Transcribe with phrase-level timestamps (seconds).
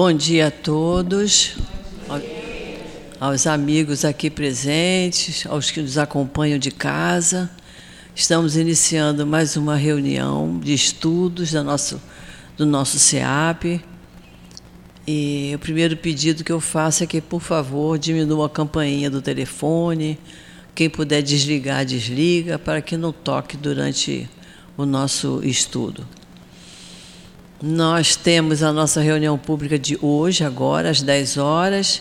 [0.00, 1.56] Bom dia a todos,
[3.18, 7.50] aos amigos aqui presentes, aos que nos acompanham de casa.
[8.14, 12.00] Estamos iniciando mais uma reunião de estudos da nosso,
[12.56, 13.82] do nosso SEAP.
[15.04, 19.20] E o primeiro pedido que eu faço é que, por favor, diminua a campainha do
[19.20, 20.16] telefone.
[20.76, 24.30] Quem puder desligar, desliga, para que não toque durante
[24.76, 26.06] o nosso estudo.
[27.60, 32.00] Nós temos a nossa reunião pública de hoje, agora, às 10 horas,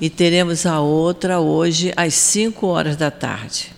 [0.00, 3.70] e teremos a outra hoje, às 5 horas da tarde.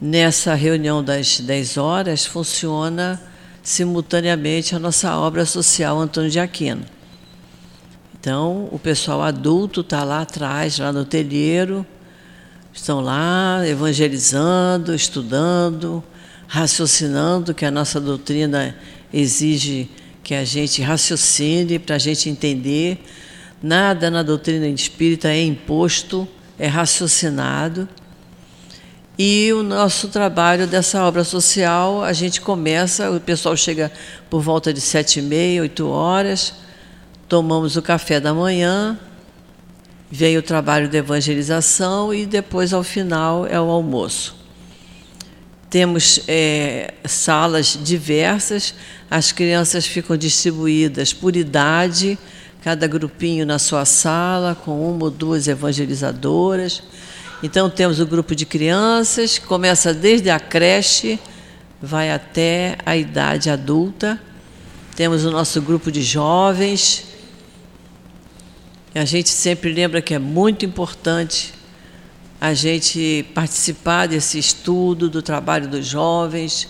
[0.00, 3.22] Nessa reunião das 10 horas, funciona
[3.62, 6.86] simultaneamente a nossa obra social Antônio de Aquino.
[8.18, 11.84] Então, o pessoal adulto está lá atrás, lá no telheiro,
[12.72, 16.02] estão lá evangelizando, estudando,
[16.46, 18.74] raciocinando, que a nossa doutrina
[19.12, 19.90] exige
[20.26, 22.98] que a gente raciocine, para a gente entender.
[23.62, 26.26] Nada na doutrina espírita é imposto,
[26.58, 27.88] é raciocinado.
[29.16, 33.92] E o nosso trabalho dessa obra social, a gente começa, o pessoal chega
[34.28, 36.54] por volta de sete e meia, oito horas,
[37.28, 38.98] tomamos o café da manhã,
[40.10, 44.34] vem o trabalho de evangelização e depois, ao final, é o almoço.
[45.68, 48.74] Temos é, salas diversas,
[49.10, 52.16] as crianças ficam distribuídas por idade,
[52.62, 56.82] cada grupinho na sua sala, com uma ou duas evangelizadoras.
[57.42, 61.18] Então, temos o grupo de crianças, começa desde a creche,
[61.82, 64.20] vai até a idade adulta.
[64.94, 67.04] Temos o nosso grupo de jovens.
[68.94, 71.52] A gente sempre lembra que é muito importante
[72.40, 76.68] a gente participar desse estudo, do trabalho dos jovens.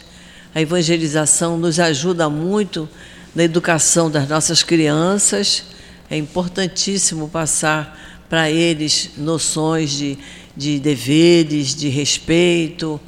[0.55, 2.89] A evangelização nos ajuda muito
[3.35, 5.65] na educação das nossas crianças.
[6.09, 10.19] É importantíssimo passar para eles noções de,
[10.57, 13.01] de deveres, de respeito,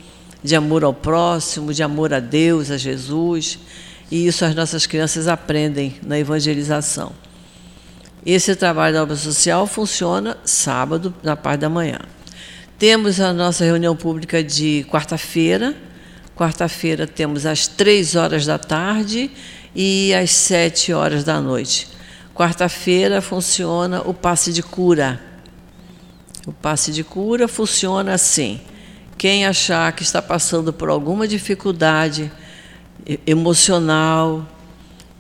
[0.43, 3.59] de amor ao próximo, de amor a Deus, a Jesus.
[4.11, 7.13] E isso as nossas crianças aprendem na evangelização.
[8.27, 11.99] Esse trabalho da obra social funciona sábado, na parte da manhã.
[12.79, 15.75] Temos a nossa reunião pública de quarta-feira.
[16.37, 19.33] Quarta-feira temos às três horas da tarde
[19.75, 21.89] e às sete horas da noite.
[22.33, 25.21] Quarta-feira funciona o passe de cura.
[26.47, 28.61] O passe de cura funciona assim:
[29.17, 32.31] quem achar que está passando por alguma dificuldade
[33.27, 34.47] emocional,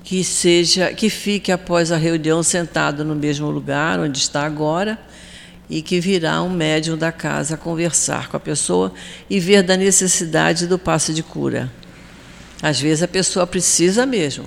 [0.05, 4.97] que seja, que fique após a reunião sentado no mesmo lugar onde está agora
[5.69, 8.93] e que virá um médium da casa conversar com a pessoa
[9.29, 11.71] e ver da necessidade do passe de cura.
[12.63, 14.45] Às vezes a pessoa precisa mesmo.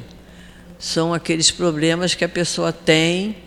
[0.79, 3.37] São aqueles problemas que a pessoa tem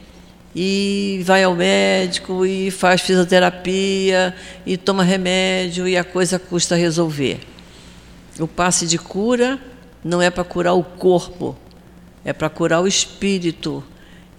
[0.55, 4.35] e vai ao médico e faz fisioterapia
[4.65, 7.41] e toma remédio e a coisa custa resolver.
[8.39, 9.59] O passe de cura
[10.03, 11.57] não é para curar o corpo,
[12.25, 13.83] é para curar o espírito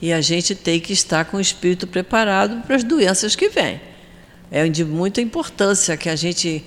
[0.05, 3.81] e a gente tem que estar com o espírito preparado para as doenças que vêm.
[4.51, 6.63] É de muita importância que a gente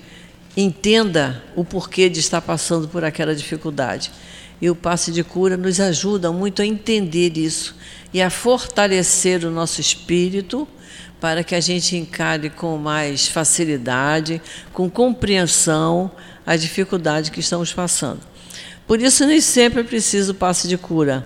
[0.57, 4.11] entenda o porquê de estar passando por aquela dificuldade.
[4.61, 7.77] E o passe de cura nos ajuda muito a entender isso
[8.13, 10.67] e a fortalecer o nosso espírito
[11.21, 14.41] para que a gente encare com mais facilidade,
[14.73, 16.11] com compreensão,
[16.45, 18.19] a dificuldade que estamos passando.
[18.85, 21.25] Por isso, nem sempre é preciso passe de cura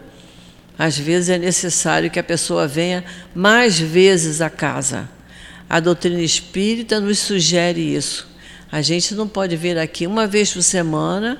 [0.78, 3.04] às vezes é necessário que a pessoa venha
[3.34, 5.10] mais vezes à casa.
[5.70, 8.28] A doutrina espírita nos sugere isso.
[8.72, 11.40] A gente não pode vir aqui uma vez por semana,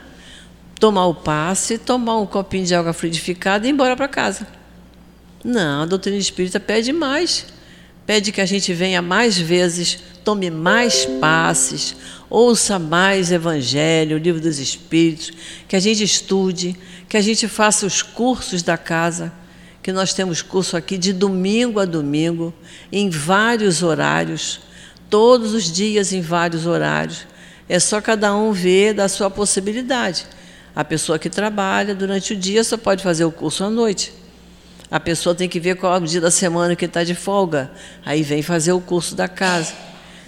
[0.80, 4.48] tomar o passe, tomar um copinho de água fluidificada e ir embora para casa.
[5.44, 7.46] Não, a doutrina espírita pede mais.
[8.06, 11.96] Pede que a gente venha mais vezes, tome mais passes,
[12.30, 15.32] ouça mais Evangelho, o Livro dos Espíritos,
[15.68, 16.76] que a gente estude,
[17.14, 19.32] que a gente faça os cursos da casa,
[19.84, 22.52] que nós temos curso aqui de domingo a domingo,
[22.92, 24.62] em vários horários,
[25.12, 27.28] todos os dias em vários horários.
[27.70, 30.26] É só cada um ver da sua possibilidade.
[30.76, 34.12] A pessoa que trabalha durante o dia só pode fazer o curso à noite.
[34.90, 37.70] A pessoa tem que ver qual é o dia da semana que está de folga.
[38.04, 39.76] Aí vem fazer o curso da casa.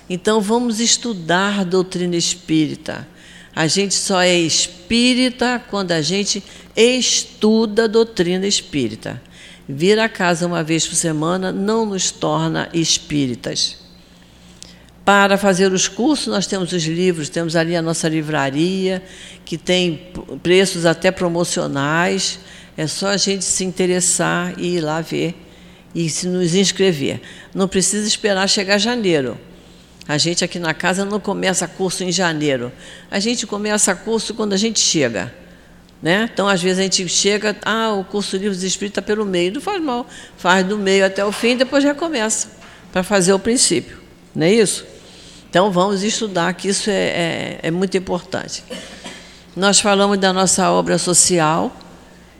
[0.07, 3.07] Então vamos estudar doutrina espírita.
[3.55, 6.43] A gente só é espírita quando a gente
[6.75, 9.21] estuda a doutrina espírita.
[9.67, 13.77] Vir a casa uma vez por semana não nos torna espíritas.
[15.05, 19.01] Para fazer os cursos, nós temos os livros, temos ali a nossa livraria,
[19.45, 20.11] que tem
[20.43, 22.39] preços até promocionais.
[22.75, 25.33] É só a gente se interessar e ir lá ver
[25.93, 27.21] e se nos inscrever.
[27.53, 29.37] Não precisa esperar chegar janeiro.
[30.07, 32.71] A gente aqui na casa não começa curso em janeiro.
[33.09, 35.33] A gente começa curso quando a gente chega.
[36.01, 36.29] Né?
[36.31, 39.53] Então, às vezes, a gente chega, ah, o curso Livros de Espírito está pelo meio.
[39.53, 40.05] Não faz mal.
[40.37, 42.49] Faz do meio até o fim, depois recomeça
[42.91, 43.97] para fazer o princípio.
[44.35, 44.85] Não é isso?
[45.49, 48.63] Então, vamos estudar, que isso é, é, é muito importante.
[49.55, 51.75] Nós falamos da nossa obra social,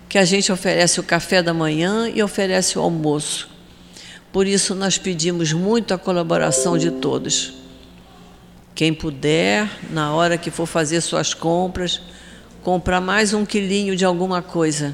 [0.07, 3.54] que a gente oferece o café da manhã e oferece o almoço.
[4.35, 7.53] Por isso, nós pedimos muito a colaboração de todos.
[8.75, 12.01] Quem puder, na hora que for fazer suas compras,
[12.61, 14.93] comprar mais um quilinho de alguma coisa.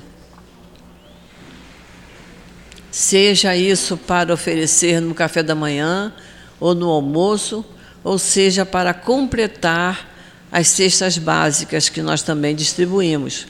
[2.91, 6.13] Seja isso para oferecer no café da manhã
[6.59, 7.65] ou no almoço,
[8.03, 10.07] ou seja para completar
[10.51, 13.47] as cestas básicas que nós também distribuímos.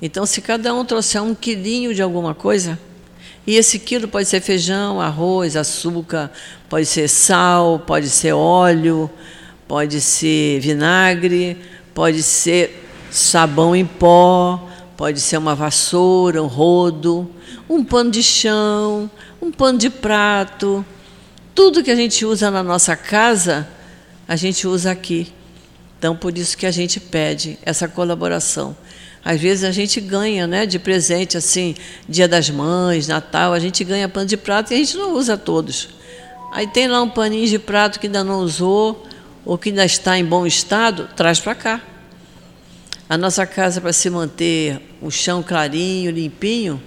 [0.00, 2.78] Então, se cada um trouxer um quilinho de alguma coisa,
[3.46, 6.30] e esse quilo pode ser feijão, arroz, açúcar,
[6.68, 9.10] pode ser sal, pode ser óleo,
[9.66, 11.56] pode ser vinagre,
[11.94, 17.28] pode ser sabão em pó, pode ser uma vassoura, um rodo,
[17.68, 19.10] um pano de chão,
[19.40, 20.84] um pano de prato.
[21.54, 23.66] Tudo que a gente usa na nossa casa,
[24.28, 25.32] a gente usa aqui.
[25.98, 28.76] Então, por isso que a gente pede essa colaboração.
[29.24, 31.74] Às vezes a gente ganha, né, de presente assim,
[32.08, 35.36] Dia das Mães, Natal, a gente ganha pano de prato e a gente não usa
[35.36, 35.90] todos.
[36.52, 39.06] Aí tem lá um paninho de prato que ainda não usou
[39.44, 41.80] ou que ainda está em bom estado, traz para cá.
[43.08, 46.82] A nossa casa para se manter o chão clarinho, limpinho,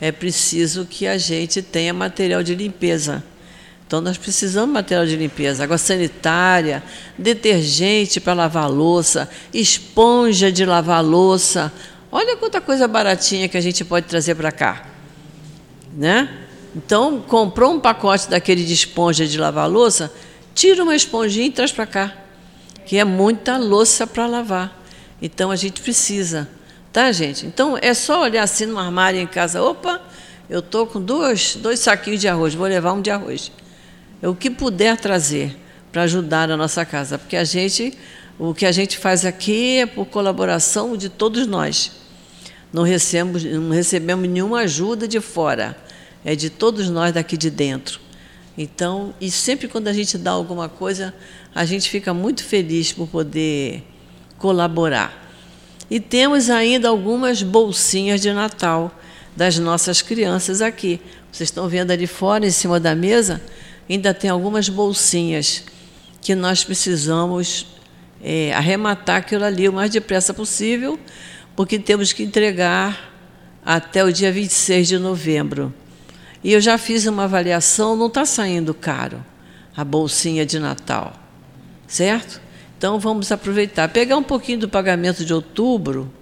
[0.00, 3.22] é preciso que a gente tenha material de limpeza.
[3.86, 6.82] Então, nós precisamos de material de limpeza, água sanitária,
[7.16, 11.72] detergente para lavar louça, esponja de lavar louça.
[12.10, 14.86] Olha quanta coisa baratinha que a gente pode trazer para cá.
[15.96, 16.28] Né?
[16.74, 20.12] Então, comprou um pacote daquele de esponja de lavar louça,
[20.52, 22.12] tira uma esponjinha e traz para cá,
[22.84, 24.82] que é muita louça para lavar.
[25.22, 26.48] Então, a gente precisa,
[26.92, 27.46] tá, gente?
[27.46, 30.02] Então, é só olhar assim no armário em casa, opa,
[30.50, 33.52] eu estou com dois, dois saquinhos de arroz, vou levar um de arroz
[34.28, 35.56] o que puder trazer
[35.92, 37.96] para ajudar a nossa casa, porque a gente,
[38.38, 41.92] o que a gente faz aqui é por colaboração de todos nós.
[42.72, 45.76] Não recebemos, não recebemos nenhuma ajuda de fora,
[46.24, 48.00] é de todos nós daqui de dentro.
[48.58, 51.14] Então, e sempre quando a gente dá alguma coisa,
[51.54, 53.84] a gente fica muito feliz por poder
[54.38, 55.24] colaborar.
[55.90, 58.92] E temos ainda algumas bolsinhas de Natal
[59.36, 61.00] das nossas crianças aqui.
[61.30, 63.40] Vocês estão vendo ali fora, em cima da mesa,
[63.94, 65.64] ainda tem algumas bolsinhas
[66.20, 67.66] que nós precisamos
[68.22, 70.98] é, arrematar aquilo ali o mais depressa possível,
[71.54, 73.12] porque temos que entregar
[73.64, 75.72] até o dia 26 de novembro.
[76.42, 79.24] E eu já fiz uma avaliação, não está saindo caro
[79.76, 81.12] a bolsinha de Natal,
[81.86, 82.40] certo?
[82.78, 86.12] Então vamos aproveitar, pegar um pouquinho do pagamento de outubro,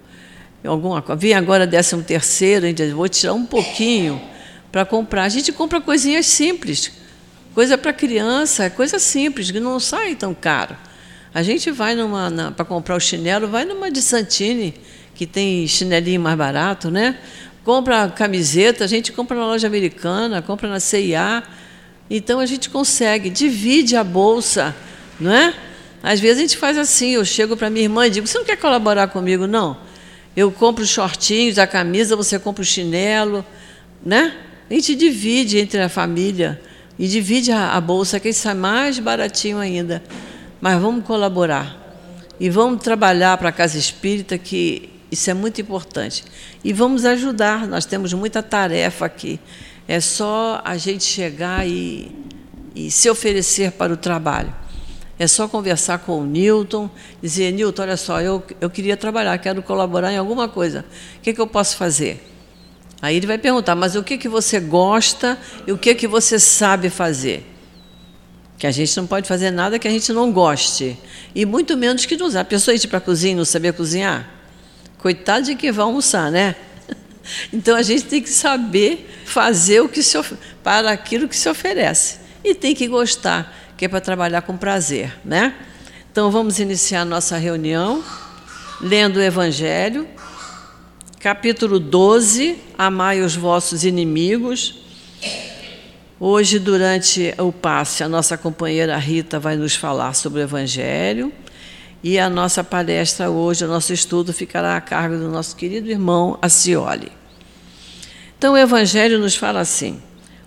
[0.63, 2.65] alguma vim agora 13 terceiro,
[2.95, 4.21] vou tirar um pouquinho
[4.71, 5.23] para comprar.
[5.23, 6.91] A gente compra coisinhas simples,
[7.55, 10.75] Coisa para criança, coisa simples, que não sai tão caro.
[11.33, 14.73] A gente vai numa para comprar o chinelo, vai numa de Santini,
[15.13, 17.17] que tem chinelinho mais barato, né?
[17.63, 21.43] Compra camiseta, a gente compra na loja americana, compra na CIA.
[22.09, 24.75] Então a gente consegue, divide a bolsa,
[25.17, 25.53] não é?
[26.03, 28.45] Às vezes a gente faz assim, eu chego para minha irmã e digo, você não
[28.45, 29.77] quer colaborar comigo, não?
[30.35, 33.45] Eu compro os shortinhos, a camisa, você compra o chinelo,
[34.05, 34.35] né?
[34.69, 36.59] A gente divide entre a família
[36.97, 40.03] e divide a, a bolsa, que sai mais baratinho ainda.
[40.61, 41.81] Mas vamos colaborar.
[42.39, 46.23] E vamos trabalhar para a Casa Espírita, que isso é muito importante.
[46.63, 49.39] E vamos ajudar, nós temos muita tarefa aqui.
[49.87, 52.11] É só a gente chegar e,
[52.75, 54.53] e se oferecer para o trabalho.
[55.17, 56.89] É só conversar com o Newton,
[57.21, 60.83] dizer, Newton, olha só, eu, eu queria trabalhar, quero colaborar em alguma coisa.
[61.17, 62.34] O que, que eu posso fazer?
[63.05, 66.39] Aí ele vai perguntar, mas o que, que você gosta e o que, que você
[66.39, 67.45] sabe fazer?
[68.57, 70.97] Que a gente não pode fazer nada que a gente não goste.
[71.35, 72.41] E muito menos que não usar.
[72.41, 74.27] A pessoa ir para a cozinha e não saber cozinhar?
[74.97, 76.55] Coitado de quem vai almoçar, né?
[77.53, 80.19] Então a gente tem que saber fazer o que se
[80.63, 82.17] para aquilo que se oferece.
[82.43, 85.53] E tem que gostar, que é para trabalhar com prazer, né?
[86.11, 88.03] Então vamos iniciar nossa reunião
[88.81, 90.07] lendo o Evangelho
[91.25, 94.75] capítulo 12, Amai os vossos inimigos.
[96.19, 101.33] Hoje, durante o passe, a nossa companheira Rita vai nos falar sobre o Evangelho.
[102.03, 106.37] E a nossa palestra hoje, o nosso estudo, ficará a cargo do nosso querido irmão
[106.43, 107.11] Acioli.
[108.37, 109.99] Então, o Evangelho nos fala assim: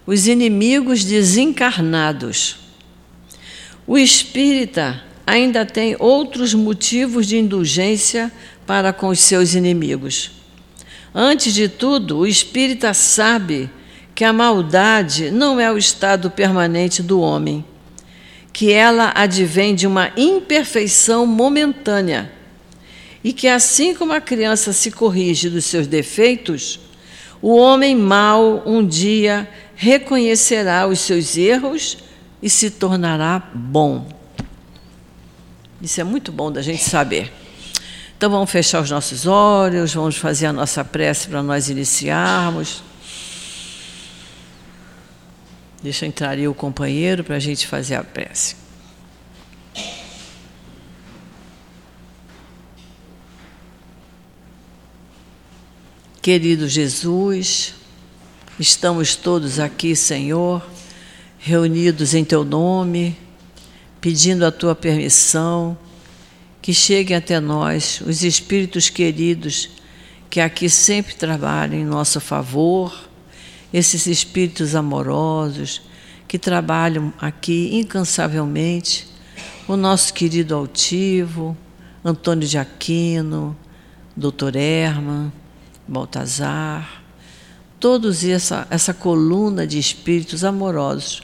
[0.06, 2.56] os inimigos desencarnados.
[3.84, 8.30] O espírita ainda tem outros motivos de indulgência
[8.64, 10.37] para com os seus inimigos.
[11.20, 13.68] Antes de tudo, o espírita sabe
[14.14, 17.64] que a maldade não é o estado permanente do homem,
[18.52, 22.30] que ela advém de uma imperfeição momentânea
[23.24, 26.78] e que, assim como a criança se corrige dos seus defeitos,
[27.42, 31.98] o homem mau um dia reconhecerá os seus erros
[32.40, 34.06] e se tornará bom.
[35.82, 37.32] Isso é muito bom da gente saber.
[38.18, 42.82] Então vamos fechar os nossos olhos, vamos fazer a nossa prece para nós iniciarmos.
[45.80, 48.56] Deixa entrar aí o companheiro para a gente fazer a prece.
[56.20, 57.76] Querido Jesus,
[58.58, 60.60] estamos todos aqui, Senhor,
[61.38, 63.16] reunidos em Teu nome,
[64.00, 65.78] pedindo a Tua permissão,
[66.68, 69.70] que cheguem até nós os espíritos queridos
[70.28, 73.08] que aqui sempre trabalham em nosso favor,
[73.72, 75.80] esses espíritos amorosos
[76.28, 79.08] que trabalham aqui incansavelmente,
[79.66, 81.56] o nosso querido altivo,
[82.04, 83.56] Antônio de Aquino,
[84.14, 85.32] Doutor Herman,
[85.88, 87.02] Baltazar,
[87.80, 91.22] todos essa, essa coluna de espíritos amorosos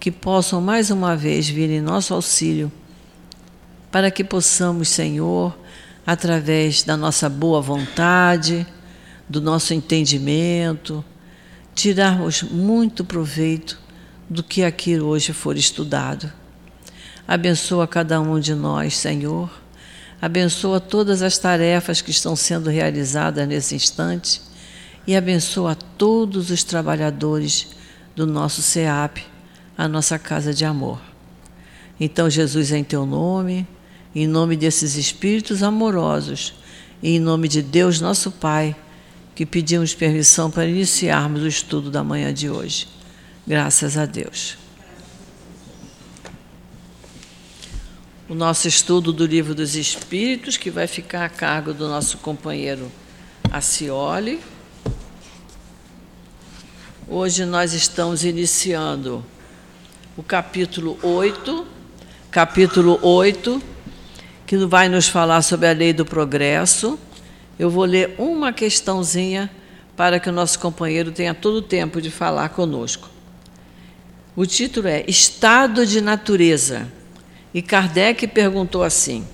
[0.00, 2.72] que possam mais uma vez vir em nosso auxílio,
[3.92, 5.56] para que possamos, Senhor,
[6.04, 8.66] através da nossa boa vontade,
[9.28, 11.04] do nosso entendimento,
[11.74, 13.78] tirarmos muito proveito
[14.28, 16.32] do que aqui hoje for estudado.
[17.28, 19.62] Abençoa cada um de nós, Senhor
[20.22, 24.40] abençoa todas as tarefas que estão sendo realizadas nesse instante
[25.04, 27.70] e abençoa todos os trabalhadores
[28.14, 29.18] do nosso SEAP,
[29.76, 31.00] a nossa casa de amor.
[31.98, 33.66] Então, Jesus, em teu nome,
[34.14, 36.54] em nome desses espíritos amorosos
[37.02, 38.76] e em nome de Deus, nosso Pai,
[39.34, 42.86] que pedimos permissão para iniciarmos o estudo da manhã de hoje.
[43.46, 44.62] Graças a Deus.
[48.32, 52.90] o nosso estudo do Livro dos Espíritos, que vai ficar a cargo do nosso companheiro
[53.50, 54.40] Acioli.
[57.06, 59.22] Hoje nós estamos iniciando
[60.16, 61.66] o capítulo 8,
[62.30, 63.62] capítulo 8,
[64.52, 66.98] que vai nos falar sobre a lei do progresso.
[67.58, 69.50] Eu vou ler uma questãozinha
[69.96, 73.08] para que o nosso companheiro tenha todo o tempo de falar conosco.
[74.36, 76.86] O título é Estado de Natureza.
[77.54, 79.26] E Kardec perguntou assim: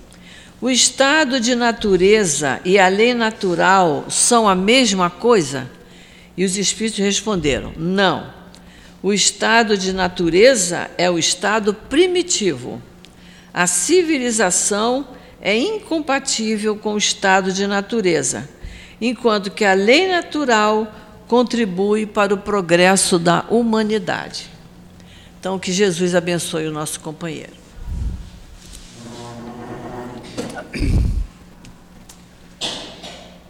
[0.60, 5.68] o estado de natureza e a lei natural são a mesma coisa?
[6.37, 8.32] E os espíritos responderam: não.
[9.02, 12.80] O estado de natureza é o estado primitivo.
[13.59, 15.09] A civilização
[15.41, 18.49] é incompatível com o estado de natureza,
[19.00, 20.87] enquanto que a lei natural
[21.27, 24.49] contribui para o progresso da humanidade.
[25.41, 27.53] Então, que Jesus abençoe o nosso companheiro.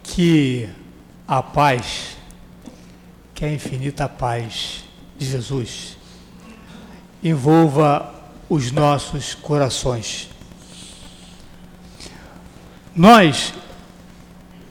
[0.01, 0.67] Que
[1.27, 2.17] a paz,
[3.35, 4.83] que a infinita paz
[5.19, 5.97] de Jesus,
[7.23, 8.18] envolva
[8.49, 10.29] os nossos corações.
[12.95, 13.53] Nós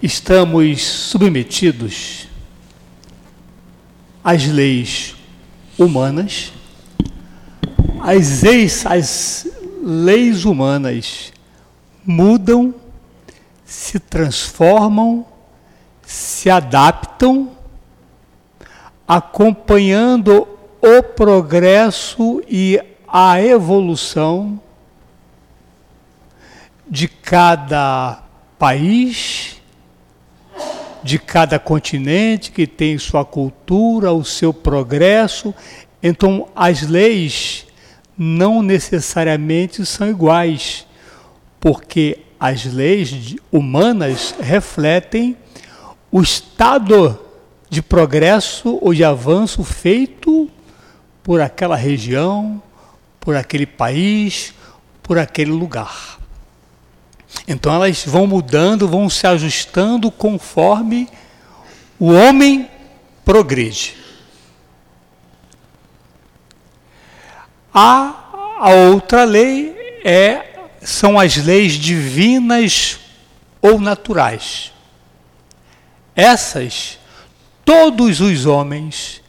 [0.02, 2.26] estamos submetidos
[4.23, 5.14] às leis
[5.78, 6.52] humanas,
[8.00, 9.47] as leis, as
[9.82, 11.32] leis humanas
[12.04, 12.75] mudam,
[13.64, 15.25] se transformam,
[16.02, 17.52] se adaptam,
[19.06, 20.49] acompanhando
[20.82, 24.60] o progresso e a evolução
[26.88, 28.22] de cada
[28.58, 29.60] país,
[31.02, 35.54] de cada continente que tem sua cultura, o seu progresso.
[36.02, 37.66] Então, as leis
[38.16, 40.86] não necessariamente são iguais
[41.60, 45.36] porque as leis humanas refletem
[46.10, 47.18] o estado
[47.68, 50.48] de progresso ou de avanço feito
[51.22, 52.62] por aquela região,
[53.28, 54.54] por aquele país,
[55.02, 56.18] por aquele lugar.
[57.47, 61.06] Então elas vão mudando, vão se ajustando conforme
[61.99, 62.70] o homem
[63.26, 63.94] progride.
[67.75, 68.14] A,
[68.61, 72.99] a outra lei é são as leis divinas
[73.61, 74.73] ou naturais.
[76.16, 76.99] Essas,
[77.62, 79.20] todos os homens,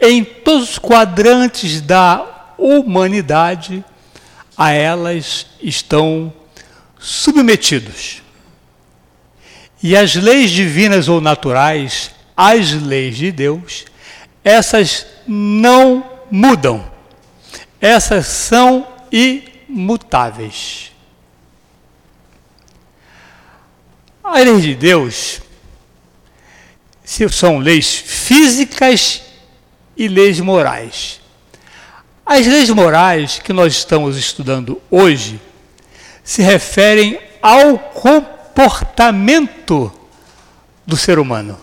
[0.00, 3.84] em todos os quadrantes da humanidade,
[4.56, 6.32] a elas estão
[6.98, 8.22] submetidos.
[9.82, 13.84] E as leis divinas ou naturais, as leis de Deus,
[14.42, 16.90] essas não mudam.
[17.80, 20.90] Essas são imutáveis.
[24.22, 25.42] As leis de Deus
[27.30, 29.22] são leis físicas
[29.96, 31.20] e leis morais.
[32.26, 35.38] As leis morais que nós estamos estudando hoje
[36.22, 39.92] se referem ao comportamento
[40.86, 41.60] do ser humano.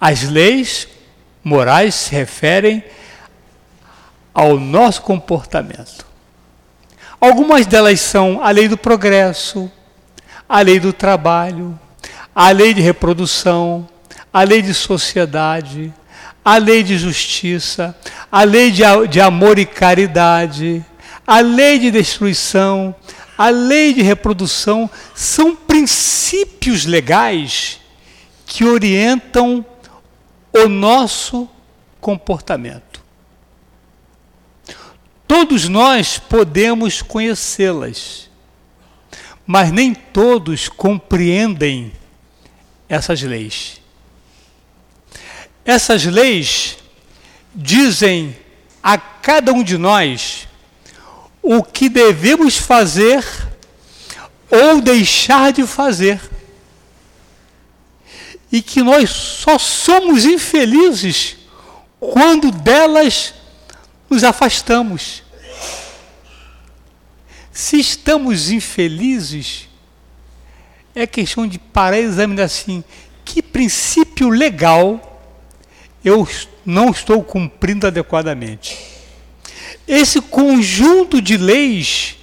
[0.00, 0.88] As leis
[1.44, 2.82] morais se referem
[4.34, 6.04] ao nosso comportamento.
[7.20, 9.70] Algumas delas são a lei do progresso,
[10.48, 11.78] a lei do trabalho,
[12.34, 13.88] a lei de reprodução,
[14.32, 15.94] a lei de sociedade,
[16.44, 17.96] a lei de justiça,
[18.30, 20.84] a lei de, de amor e caridade,
[21.26, 22.94] a lei de destruição,
[23.38, 27.80] a lei de reprodução, são princípios legais
[28.46, 29.64] que orientam
[30.52, 31.48] o nosso
[32.00, 33.02] comportamento.
[35.26, 38.28] Todos nós podemos conhecê-las,
[39.46, 41.92] mas nem todos compreendem
[42.88, 43.81] essas leis.
[45.64, 46.78] Essas leis
[47.54, 48.36] dizem
[48.82, 50.48] a cada um de nós
[51.40, 53.24] o que devemos fazer
[54.50, 56.20] ou deixar de fazer.
[58.50, 61.36] E que nós só somos infelizes
[61.98, 63.32] quando delas
[64.10, 65.22] nos afastamos.
[67.50, 69.68] Se estamos infelizes,
[70.94, 72.84] é questão de parar e examinar assim:
[73.24, 75.11] que princípio legal
[76.04, 76.26] eu
[76.64, 78.78] não estou cumprindo adequadamente.
[79.86, 82.16] Esse conjunto de leis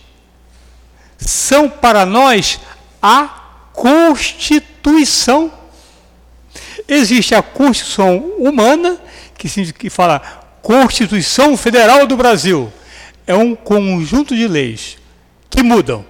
[1.18, 2.60] são para nós
[3.02, 5.52] a Constituição.
[6.88, 9.00] Existe a Constituição humana,
[9.38, 10.20] que, fala
[10.62, 12.72] Constituição Federal do Brasil.
[13.28, 14.98] É um conjunto de leis
[15.50, 16.06] que mudam.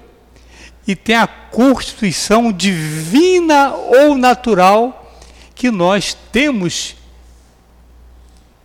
[0.87, 5.19] E tem a Constituição divina ou natural
[5.53, 6.95] que nós temos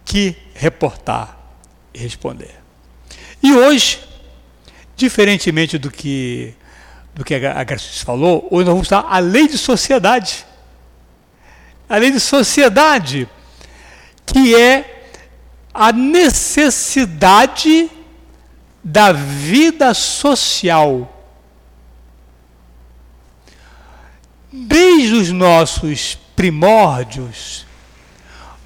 [0.04, 1.38] que reportar
[1.92, 2.54] e responder.
[3.42, 4.00] E hoje,
[4.96, 6.54] diferentemente do que
[7.14, 10.44] do que a Garcia falou, hoje nós vamos estar a lei de sociedade.
[11.88, 13.28] A lei de sociedade,
[14.26, 15.06] que é
[15.72, 17.88] a necessidade
[18.82, 21.10] da vida social.
[24.52, 27.63] Desde os nossos primórdios,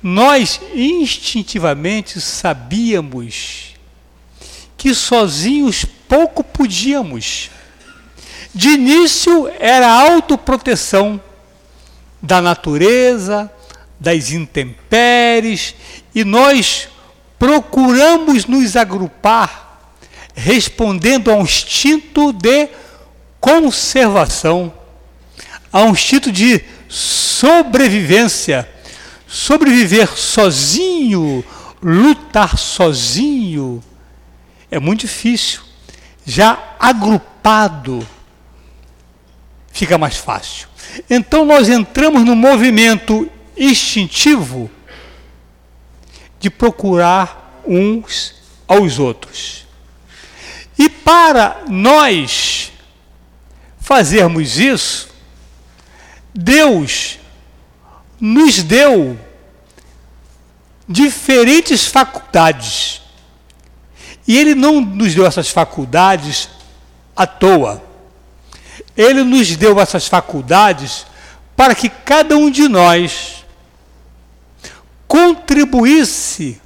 [0.02, 3.74] nós instintivamente sabíamos
[4.76, 7.50] que sozinhos pouco podíamos.
[8.54, 11.20] De início era a autoproteção
[12.22, 13.50] da natureza,
[13.98, 15.74] das intempéries,
[16.14, 16.88] e nós
[17.38, 19.92] procuramos nos agrupar,
[20.34, 22.68] respondendo a um instinto de
[23.40, 24.72] conservação,
[25.72, 28.68] a um instinto de sobrevivência
[29.28, 31.44] Sobreviver sozinho,
[31.82, 33.84] lutar sozinho,
[34.70, 35.60] é muito difícil.
[36.24, 38.06] Já agrupado,
[39.70, 40.66] fica mais fácil.
[41.10, 44.70] Então nós entramos no movimento instintivo
[46.40, 48.34] de procurar uns
[48.66, 49.66] aos outros.
[50.78, 52.72] E para nós
[53.78, 55.08] fazermos isso,
[56.32, 57.17] Deus
[58.20, 59.18] nos deu
[60.88, 63.02] diferentes faculdades.
[64.26, 66.48] E Ele não nos deu essas faculdades
[67.16, 67.82] à toa.
[68.96, 71.06] Ele nos deu essas faculdades
[71.56, 73.44] para que cada um de nós
[75.06, 76.60] contribuísse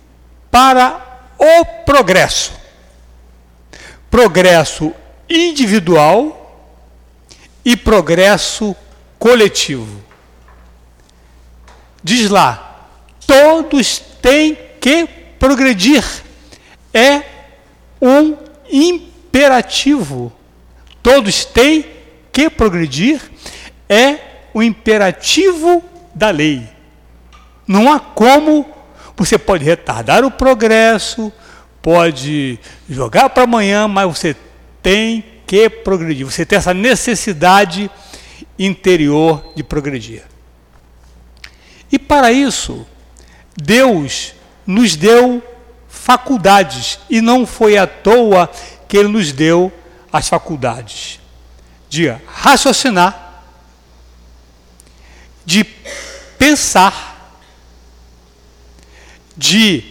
[0.51, 1.01] para
[1.39, 2.53] o progresso.
[4.11, 4.93] Progresso
[5.29, 6.39] individual
[7.65, 8.77] e progresso
[9.19, 10.12] coletivo.
[12.03, 12.89] Diz lá:
[13.27, 15.07] todos têm que
[15.39, 16.05] progredir.
[16.93, 17.23] É
[18.01, 18.37] um
[18.71, 20.33] imperativo.
[21.03, 21.87] Todos têm
[22.33, 23.21] que progredir.
[23.89, 24.19] É
[24.55, 25.83] o imperativo
[26.15, 26.69] da lei.
[27.67, 28.67] Não há como
[29.17, 31.33] você pode retardar o progresso,
[31.81, 34.37] pode jogar para amanhã, mas você
[34.83, 36.27] tem que progredir.
[36.27, 37.91] Você tem essa necessidade
[38.59, 40.32] interior de progredir.
[41.93, 42.87] E para isso,
[43.55, 44.33] Deus
[44.67, 45.47] nos deu
[45.87, 48.51] faculdades e não foi à toa
[48.89, 49.71] que Ele nos deu
[50.11, 51.21] as faculdades
[51.91, 53.43] de raciocinar,
[55.45, 55.65] de
[56.39, 57.37] pensar,
[59.37, 59.85] de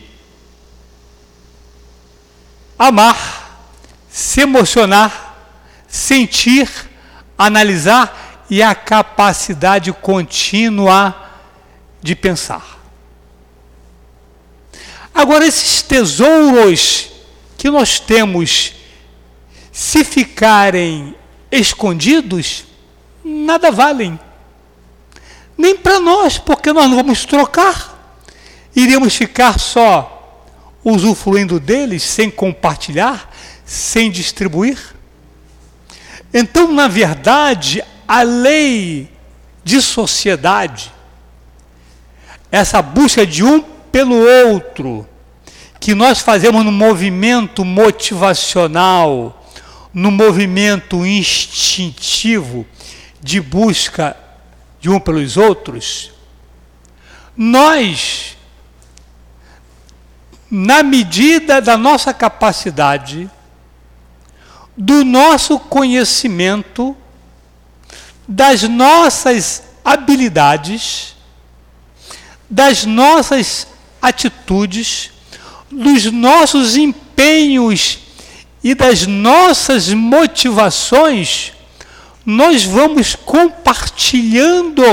[2.80, 3.70] amar,
[4.10, 5.36] se emocionar,
[5.88, 6.68] sentir,
[7.38, 11.31] analisar e a capacidade contínua
[12.02, 12.80] de pensar.
[15.14, 17.12] Agora, esses tesouros
[17.58, 18.74] que nós temos,
[19.72, 21.16] se ficarem
[21.52, 22.66] escondidos,
[23.24, 24.20] nada valem.
[25.58, 28.18] Nem para nós, porque nós não vamos trocar.
[28.76, 30.46] Iríamos ficar só
[30.84, 33.32] usufruindo deles, sem compartilhar,
[33.66, 34.80] sem distribuir.
[36.34, 39.12] Então, na verdade, a lei
[39.64, 40.92] de sociedade,
[42.52, 44.16] essa busca de um pelo
[44.50, 45.08] outro,
[45.80, 49.48] que nós fazemos no movimento motivacional,
[49.94, 52.66] no movimento instintivo
[53.22, 54.16] de busca
[54.80, 56.12] de um pelos outros,
[57.36, 58.38] nós,
[60.50, 63.30] na medida da nossa capacidade,
[64.76, 66.96] do nosso conhecimento,
[68.28, 71.16] das nossas habilidades,
[72.52, 73.66] das nossas
[74.02, 75.12] atitudes,
[75.72, 78.00] dos nossos empenhos
[78.62, 81.54] e das nossas motivações,
[82.26, 84.84] nós vamos compartilhando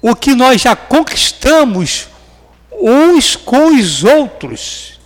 [0.00, 2.08] o que nós já conquistamos
[2.72, 4.98] uns com os outros.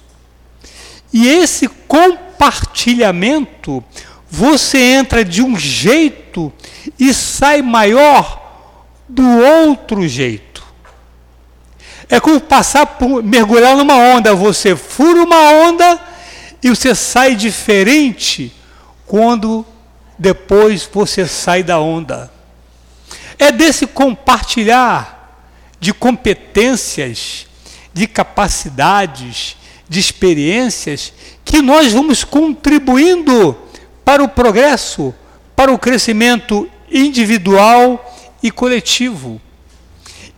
[1.13, 3.83] E esse compartilhamento,
[4.31, 6.53] você entra de um jeito
[6.99, 8.39] e sai maior
[9.09, 10.50] do outro jeito.
[12.11, 14.35] É como passar por mergulhar numa onda.
[14.35, 16.01] Você fura uma onda
[16.61, 18.53] e você sai diferente
[19.07, 19.65] quando
[20.19, 22.31] depois você sai da onda.
[23.39, 25.47] É desse compartilhar
[25.79, 27.47] de competências,
[27.95, 29.57] de capacidades,
[29.89, 31.13] de experiências
[31.45, 33.57] que nós vamos contribuindo
[34.05, 35.15] para o progresso,
[35.57, 38.05] para o crescimento individual
[38.43, 39.41] e coletivo.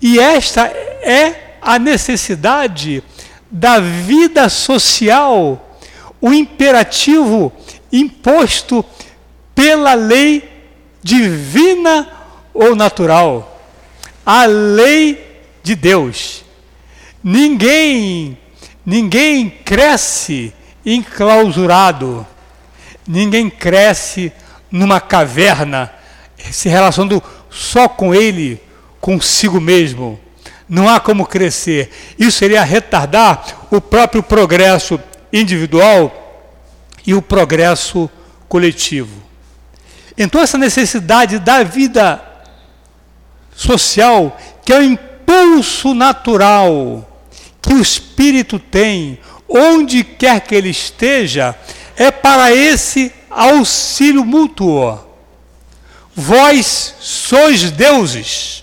[0.00, 3.02] E esta é a necessidade
[3.48, 5.78] da vida social,
[6.20, 7.52] o imperativo
[7.92, 8.84] imposto
[9.54, 10.50] pela lei
[11.02, 12.08] divina
[12.52, 13.60] ou natural,
[14.26, 16.44] a lei de Deus.
[17.22, 18.36] Ninguém,
[18.84, 20.52] ninguém cresce
[20.84, 22.26] enclausurado,
[23.06, 24.32] ninguém cresce
[24.70, 25.92] numa caverna,
[26.50, 28.60] se relacionando só com ele,
[29.00, 30.18] consigo mesmo
[30.68, 31.90] não há como crescer.
[32.18, 35.00] Isso seria retardar o próprio progresso
[35.32, 36.50] individual
[37.06, 38.10] e o progresso
[38.48, 39.22] coletivo.
[40.16, 42.22] Então, essa necessidade da vida
[43.54, 47.08] social, que é o impulso natural
[47.60, 51.54] que o espírito tem, onde quer que ele esteja,
[51.96, 54.98] é para esse auxílio mútuo.
[56.14, 58.61] Vós sois deuses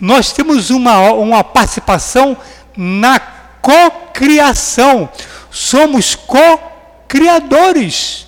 [0.00, 2.36] nós temos uma, uma participação
[2.76, 5.08] na cocriação.
[5.50, 8.26] Somos co-criadores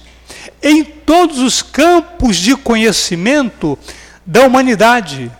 [0.62, 3.78] em todos os campos de conhecimento
[4.26, 5.32] da humanidade.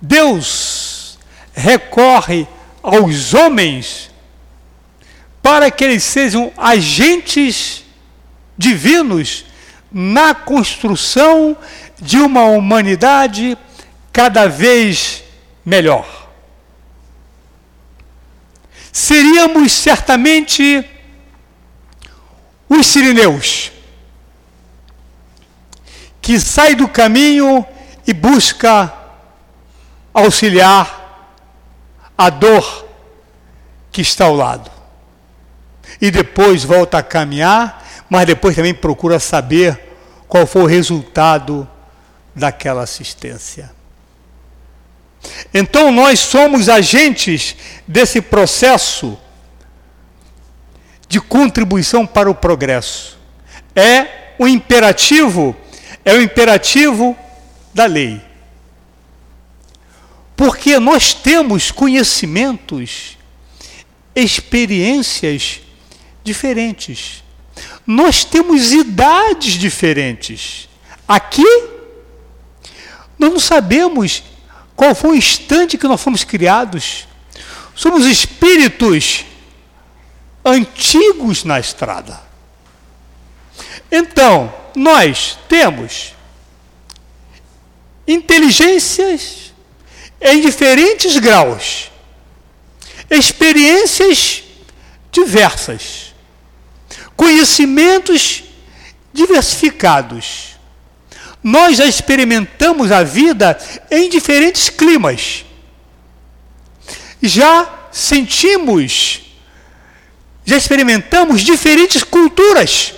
[0.00, 1.18] Deus
[1.54, 2.46] recorre
[2.82, 4.10] aos homens
[5.42, 7.84] para que eles sejam agentes
[8.56, 9.44] divinos
[9.90, 11.56] na construção
[12.00, 13.56] de uma humanidade
[14.14, 15.24] cada vez
[15.64, 16.06] melhor.
[18.92, 20.88] Seríamos certamente
[22.68, 23.72] os sirineus,
[26.22, 27.66] que sai do caminho
[28.06, 28.94] e busca
[30.14, 31.34] auxiliar
[32.16, 32.86] a dor
[33.90, 34.70] que está ao lado.
[36.00, 39.98] E depois volta a caminhar, mas depois também procura saber
[40.28, 41.68] qual foi o resultado
[42.32, 43.73] daquela assistência.
[45.52, 47.56] Então nós somos agentes
[47.86, 49.18] desse processo
[51.08, 53.18] de contribuição para o progresso.
[53.74, 55.56] É o imperativo,
[56.04, 57.16] é o imperativo
[57.72, 58.20] da lei.
[60.36, 63.16] Porque nós temos conhecimentos,
[64.14, 65.60] experiências
[66.24, 67.22] diferentes.
[67.86, 70.68] Nós temos idades diferentes.
[71.06, 71.46] Aqui,
[73.18, 74.22] nós não sabemos
[74.76, 77.06] qual foi o instante que nós fomos criados.
[77.74, 79.24] Somos espíritos
[80.44, 82.20] antigos na estrada.
[83.90, 86.14] Então, nós temos
[88.06, 89.52] inteligências
[90.20, 91.90] em diferentes graus,
[93.10, 94.42] experiências
[95.10, 96.14] diversas,
[97.16, 98.44] conhecimentos
[99.12, 100.53] diversificados.
[101.44, 103.58] Nós já experimentamos a vida
[103.90, 105.44] em diferentes climas.
[107.20, 109.20] Já sentimos,
[110.42, 112.94] já experimentamos diferentes culturas.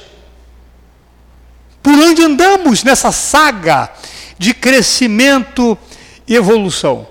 [1.83, 3.93] Por onde andamos nessa saga
[4.39, 5.77] de crescimento
[6.27, 7.09] e evolução.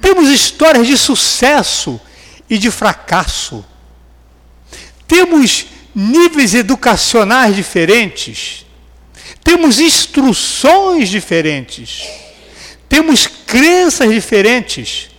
[0.00, 2.00] Temos histórias de sucesso
[2.48, 3.64] e de fracasso.
[5.08, 8.61] Temos níveis educacionais diferentes.
[9.44, 12.08] Temos instruções diferentes.
[12.88, 15.10] Temos crenças diferentes.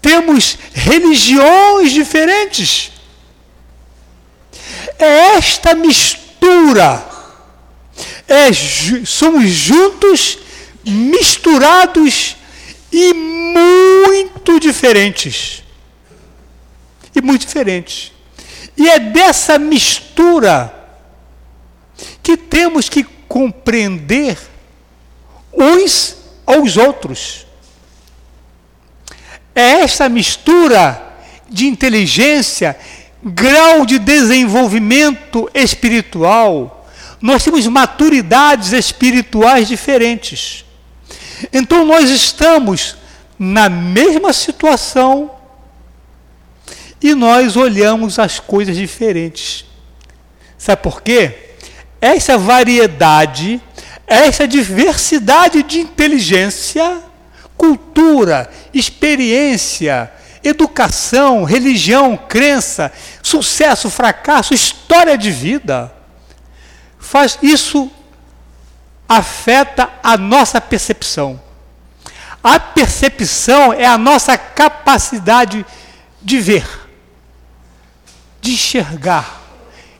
[0.00, 2.92] Temos religiões diferentes.
[4.98, 7.04] É esta mistura.
[8.28, 8.52] É,
[9.04, 10.38] somos juntos,
[10.84, 12.36] misturados
[12.92, 15.62] e muito diferentes.
[17.14, 18.12] E muito diferentes.
[18.76, 20.72] E é dessa mistura
[22.22, 24.38] que temos que compreender
[25.52, 27.46] uns aos outros.
[29.54, 31.02] É essa mistura
[31.48, 32.76] de inteligência,
[33.22, 36.86] grau de desenvolvimento espiritual.
[37.20, 40.64] Nós temos maturidades espirituais diferentes.
[41.52, 42.96] Então nós estamos
[43.38, 45.30] na mesma situação
[47.00, 49.64] e nós olhamos as coisas diferentes.
[50.58, 51.55] Sabe por quê?
[52.00, 53.60] Essa variedade,
[54.06, 57.02] essa diversidade de inteligência,
[57.56, 60.12] cultura, experiência,
[60.44, 65.92] educação, religião, crença, sucesso, fracasso, história de vida,
[66.98, 67.90] faz isso
[69.08, 71.40] afeta a nossa percepção.
[72.42, 75.64] A percepção é a nossa capacidade
[76.22, 76.86] de ver
[78.46, 79.42] de enxergar,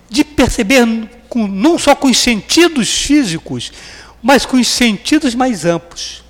[0.09, 0.87] de perceber
[1.29, 3.73] com, não só com os sentidos físicos,
[4.23, 6.25] mas com os sentidos mais amplos.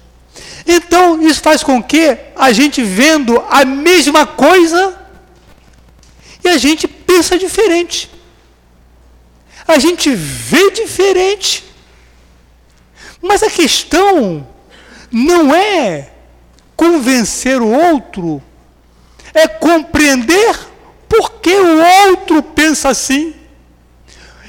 [0.66, 4.98] Então, isso faz com que a gente vendo a mesma coisa
[6.44, 8.10] e a gente pensa diferente.
[9.66, 11.64] A gente vê diferente.
[13.22, 14.46] Mas a questão
[15.10, 16.10] não é
[16.76, 18.42] convencer o outro,
[19.32, 20.56] é compreender
[21.08, 23.34] por que o outro pensa assim?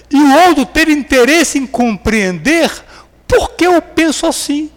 [0.10, 2.72] E o outro ter interesse em compreender
[3.28, 4.72] por que eu penso assim.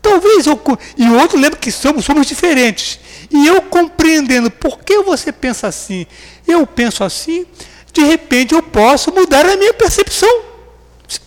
[0.00, 0.60] Talvez eu.
[0.96, 2.98] E o outro lembra que somos, somos diferentes.
[3.30, 6.06] E eu compreendendo por que você pensa assim,
[6.46, 7.44] eu penso assim,
[7.92, 10.44] de repente eu posso mudar a minha percepção.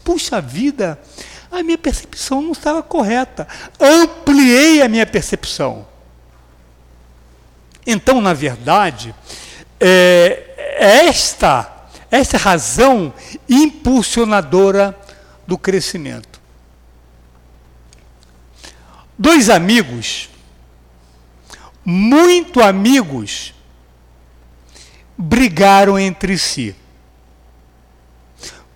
[0.03, 0.99] Puxa vida,
[1.51, 3.47] a minha percepção não estava correta.
[3.79, 5.87] Ampliei a minha percepção.
[7.85, 9.15] Então, na verdade,
[9.79, 11.78] é, esta,
[12.11, 13.13] esta razão
[13.47, 14.97] impulsionadora
[15.45, 16.39] do crescimento.
[19.17, 20.29] Dois amigos,
[21.83, 23.53] muito amigos,
[25.17, 26.75] brigaram entre si.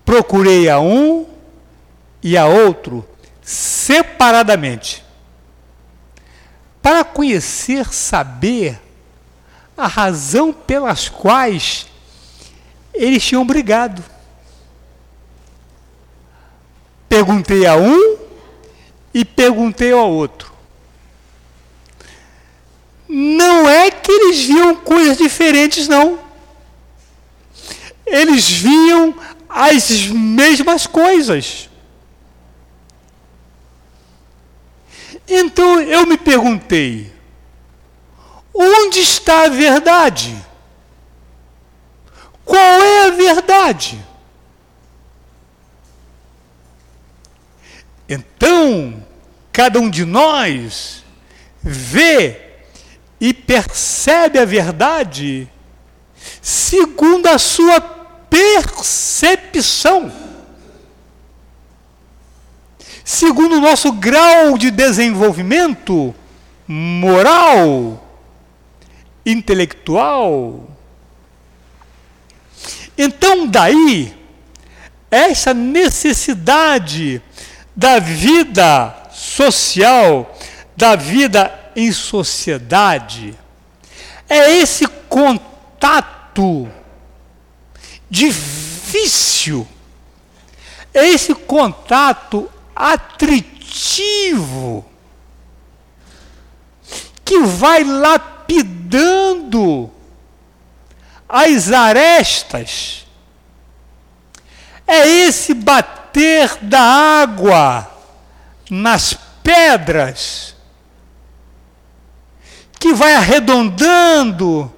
[0.04, 1.26] Procurei a um
[2.22, 3.08] e a outro
[3.42, 5.04] separadamente,
[6.82, 8.80] para conhecer, saber
[9.78, 11.88] a razão pelas quais
[12.94, 14.04] eles tinham brigado.
[17.10, 18.18] Perguntei a um
[19.14, 20.52] e perguntei ao outro.
[23.08, 26.20] Não é que eles viam coisas diferentes, não.
[28.06, 29.16] Eles viam
[29.48, 31.70] as mesmas coisas.
[35.28, 37.14] Então eu me perguntei:
[38.54, 40.36] Onde está a verdade?
[42.54, 44.00] Qual é a verdade?
[48.08, 49.04] Então,
[49.52, 51.04] cada um de nós
[51.64, 52.40] vê
[53.20, 55.50] e percebe a verdade
[56.44, 60.14] segundo a sua percepção,
[63.04, 66.14] segundo o nosso grau de desenvolvimento
[66.68, 68.08] moral,
[69.26, 70.73] intelectual.
[72.98, 74.14] Então, daí,
[75.10, 77.22] essa necessidade
[77.76, 80.38] da vida social,
[80.76, 83.36] da vida em sociedade
[84.30, 86.70] é esse contato
[88.10, 89.68] difícil,
[90.94, 93.64] é esse contato atritivo
[97.26, 98.34] que vai lapidando
[101.34, 103.08] as arestas.
[104.86, 107.92] É esse bater da água
[108.70, 110.56] nas pedras
[112.80, 114.72] que vai arredondando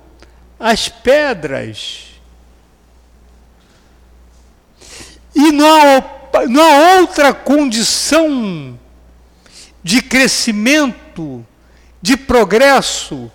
[0.57, 2.05] as pedras.
[5.35, 8.79] E não há, não há outra condição
[9.83, 11.45] de crescimento,
[12.01, 13.29] de progresso,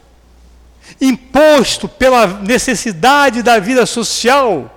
[1.01, 4.77] imposto pela necessidade da vida social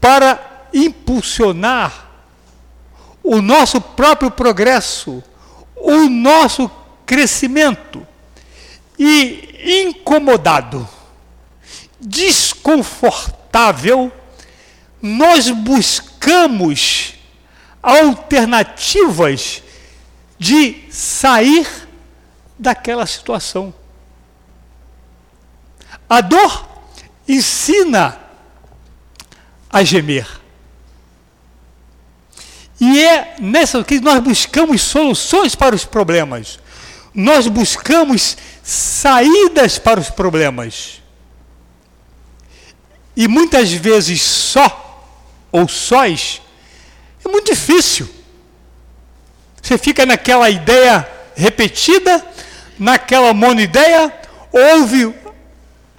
[0.00, 2.06] para impulsionar
[3.22, 5.22] o nosso próprio progresso,
[5.74, 6.70] o nosso
[7.04, 8.06] crescimento.
[8.98, 10.88] E incomodado,
[12.00, 14.10] desconfortável,
[15.02, 17.14] nós buscamos
[17.82, 19.62] alternativas
[20.38, 21.66] de sair
[22.58, 23.72] daquela situação.
[26.08, 26.68] A dor
[27.28, 28.18] ensina
[29.70, 30.26] a gemer.
[32.80, 36.58] E é nessa que nós buscamos soluções para os problemas.
[37.14, 41.02] Nós buscamos saídas para os problemas.
[43.16, 44.82] E muitas vezes só
[45.50, 46.42] ou sós
[47.24, 48.08] é muito difícil.
[49.62, 52.24] Você fica naquela ideia repetida,
[52.78, 54.14] naquela monoideia,
[54.52, 55.12] ouve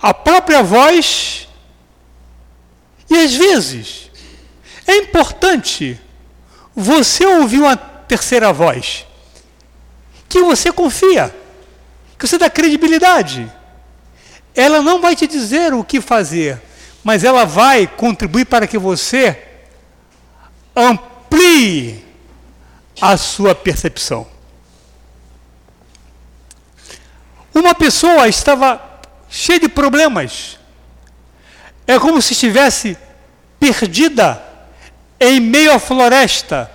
[0.07, 1.49] a própria voz
[3.09, 4.09] e às vezes
[4.87, 5.99] é importante
[6.73, 9.05] você ouvir uma terceira voz
[10.29, 11.35] que você confia,
[12.17, 13.51] que você dá credibilidade.
[14.55, 16.61] Ela não vai te dizer o que fazer,
[17.03, 19.59] mas ela vai contribuir para que você
[20.73, 22.01] amplie
[23.01, 24.25] a sua percepção.
[27.53, 28.86] Uma pessoa estava
[29.29, 30.57] cheia de problemas.
[31.85, 32.97] É como se estivesse
[33.59, 34.41] perdida
[35.19, 36.69] em meio à floresta.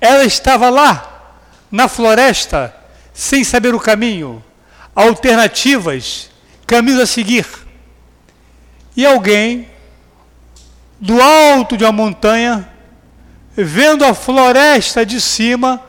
[0.00, 1.38] Ela estava lá,
[1.70, 2.74] na floresta,
[3.14, 4.44] sem saber o caminho,
[4.94, 6.30] alternativas,
[6.66, 7.46] caminhos a seguir.
[8.96, 9.68] E alguém,
[11.00, 12.68] do alto de uma montanha,
[13.54, 15.82] vendo a floresta de cima,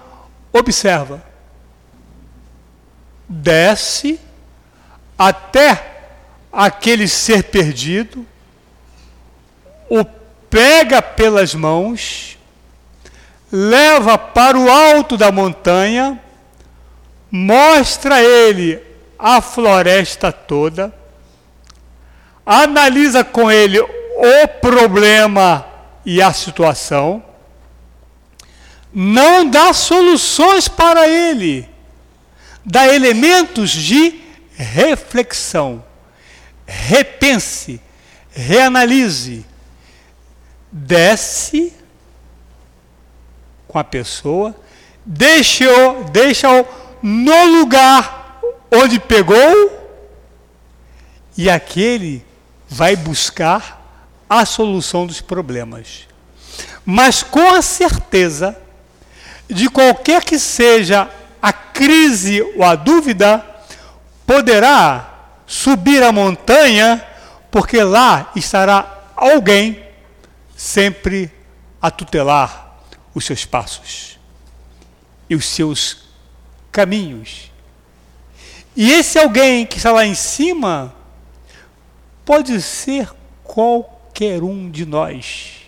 [0.52, 1.24] observa.
[3.28, 4.20] Desce
[5.18, 5.93] até
[6.54, 8.24] aquele ser perdido,
[9.90, 10.06] o
[10.50, 12.38] pega pelas mãos,
[13.52, 16.22] leva para o alto da montanha,
[17.32, 18.80] mostra ele
[19.18, 20.94] a floresta toda,
[22.46, 25.66] analisa com ele o problema
[26.06, 27.24] e a situação,
[28.94, 31.68] não dá soluções para ele,
[32.64, 34.22] dá elementos de
[34.56, 35.84] reflexão.
[36.66, 37.82] Repense,
[38.32, 39.46] reanalise,
[40.72, 41.74] desce
[43.68, 44.56] com a pessoa,
[45.06, 46.48] deixa-o deixa
[47.02, 48.40] no lugar
[48.72, 49.82] onde pegou
[51.38, 52.26] e aquele
[52.68, 53.82] vai buscar
[54.30, 56.08] a solução dos problemas.
[56.86, 58.58] Mas com a certeza
[59.48, 61.10] de qualquer que seja
[61.42, 63.46] a crise ou a dúvida,
[64.26, 65.13] poderá
[65.46, 67.06] subir a montanha,
[67.52, 69.84] porque lá estará alguém
[70.56, 71.32] sempre
[71.82, 72.80] a tutelar
[73.14, 74.20] os seus passos
[75.30, 76.04] e os seus
[76.72, 77.52] caminhos.
[78.76, 80.94] E esse alguém que está lá em cima
[82.26, 83.10] pode ser
[83.44, 85.64] qualquer um de nós.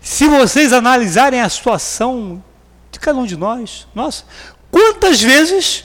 [0.00, 2.42] Se vocês analisarem a situação
[2.90, 4.24] de cada um de nós, nossa,
[4.70, 5.84] quantas vezes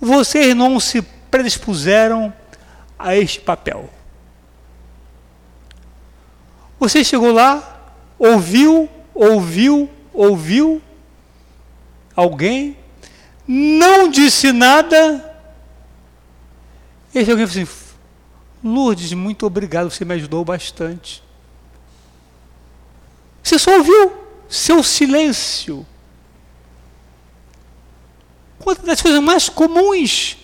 [0.00, 2.32] vocês não se predispuseram
[2.98, 3.88] a este papel?
[6.78, 10.82] Você chegou lá, ouviu, ouviu, ouviu
[12.16, 12.76] alguém,
[13.46, 15.26] não disse nada.
[17.14, 17.80] Esse alguém falou assim:
[18.62, 21.22] Lourdes, muito obrigado, você me ajudou bastante.
[23.42, 24.12] Você só ouviu
[24.48, 25.86] seu silêncio.
[28.58, 30.36] Quantas das coisas mais comuns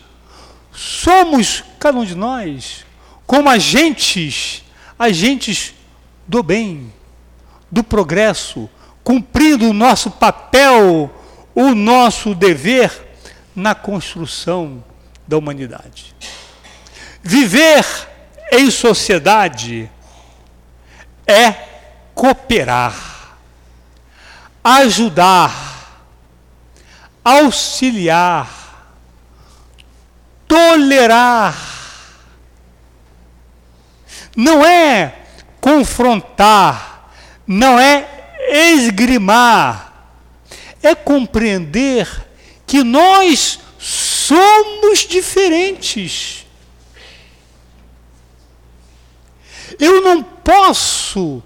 [0.76, 2.84] somos, cada um de nós,
[3.26, 4.62] como agentes,
[4.98, 5.74] agentes
[6.26, 6.92] do bem,
[7.70, 8.68] do progresso,
[9.02, 11.10] cumprindo o nosso papel,
[11.54, 12.92] o nosso dever
[13.54, 14.84] na construção
[15.26, 16.14] da humanidade.
[17.22, 17.84] Viver
[18.52, 19.90] em sociedade
[21.26, 21.52] é
[22.14, 23.38] cooperar,
[24.62, 25.98] ajudar,
[27.24, 28.65] auxiliar,
[30.46, 31.56] tolerar.
[34.36, 35.22] Não é
[35.60, 37.10] confrontar,
[37.46, 38.06] não é
[38.48, 39.92] esgrimar,
[40.82, 42.26] é compreender
[42.66, 46.46] que nós somos diferentes.
[49.78, 51.42] Eu não posso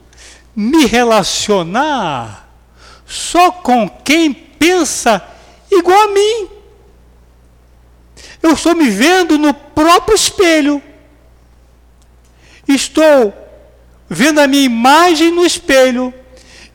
[0.54, 2.48] me relacionar
[3.06, 5.24] só com quem pensa
[5.70, 6.59] igual a mim.
[8.42, 10.82] Eu estou me vendo no próprio espelho.
[12.66, 13.34] Estou
[14.08, 16.12] vendo a minha imagem no espelho.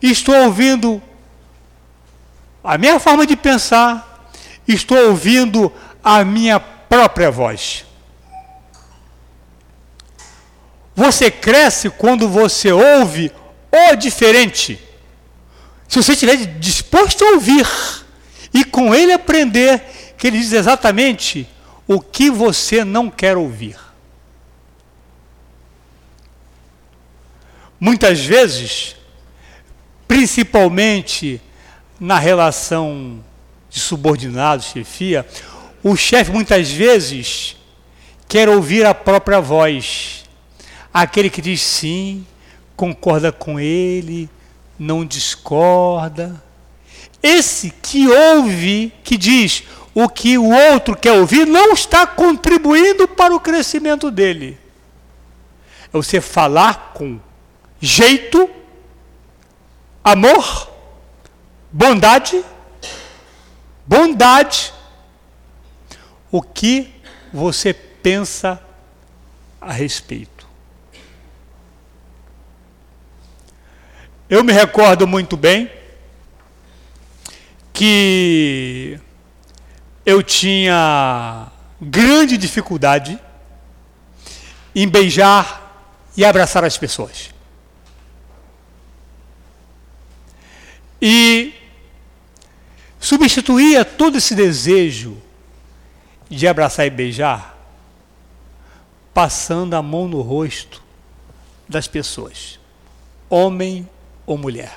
[0.00, 1.02] Estou ouvindo
[2.62, 4.30] a minha forma de pensar.
[4.66, 7.84] Estou ouvindo a minha própria voz.
[10.94, 13.30] Você cresce quando você ouve
[13.70, 14.80] o diferente.
[15.88, 17.66] Se você estiver disposto a ouvir
[18.52, 21.46] e com ele aprender, que ele diz exatamente
[21.86, 23.76] o que você não quer ouvir.
[27.78, 28.96] Muitas vezes,
[30.08, 31.40] principalmente
[32.00, 33.22] na relação
[33.68, 35.26] de subordinado, chefia,
[35.82, 37.56] o chefe muitas vezes
[38.28, 40.26] quer ouvir a própria voz
[40.96, 42.26] Aquele que diz sim,
[42.74, 44.30] concorda com ele,
[44.78, 46.42] não discorda.
[47.22, 49.64] Esse que ouve, que diz
[49.98, 54.60] o que o outro quer ouvir, não está contribuindo para o crescimento dele.
[55.84, 57.18] É você falar com
[57.80, 58.50] jeito,
[60.04, 60.70] amor,
[61.72, 62.44] bondade,
[63.86, 64.70] bondade,
[66.30, 66.92] o que
[67.32, 68.62] você pensa
[69.58, 70.46] a respeito.
[74.28, 75.72] Eu me recordo muito bem
[77.72, 79.00] que
[80.06, 81.50] eu tinha
[81.80, 83.20] grande dificuldade
[84.72, 87.34] em beijar e abraçar as pessoas.
[91.02, 91.52] E
[93.00, 95.20] substituía todo esse desejo
[96.30, 97.54] de abraçar e beijar
[99.12, 100.82] passando a mão no rosto
[101.68, 102.60] das pessoas,
[103.28, 103.88] homem
[104.24, 104.72] ou mulher.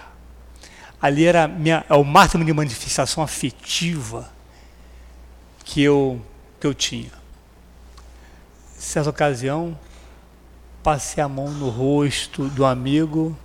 [1.00, 4.39] Ali era minha, é o máximo de manifestação afetiva
[5.70, 6.20] que eu,
[6.60, 7.12] que eu tinha.
[8.76, 9.78] Certa ocasião,
[10.82, 13.38] passei a mão no rosto do amigo,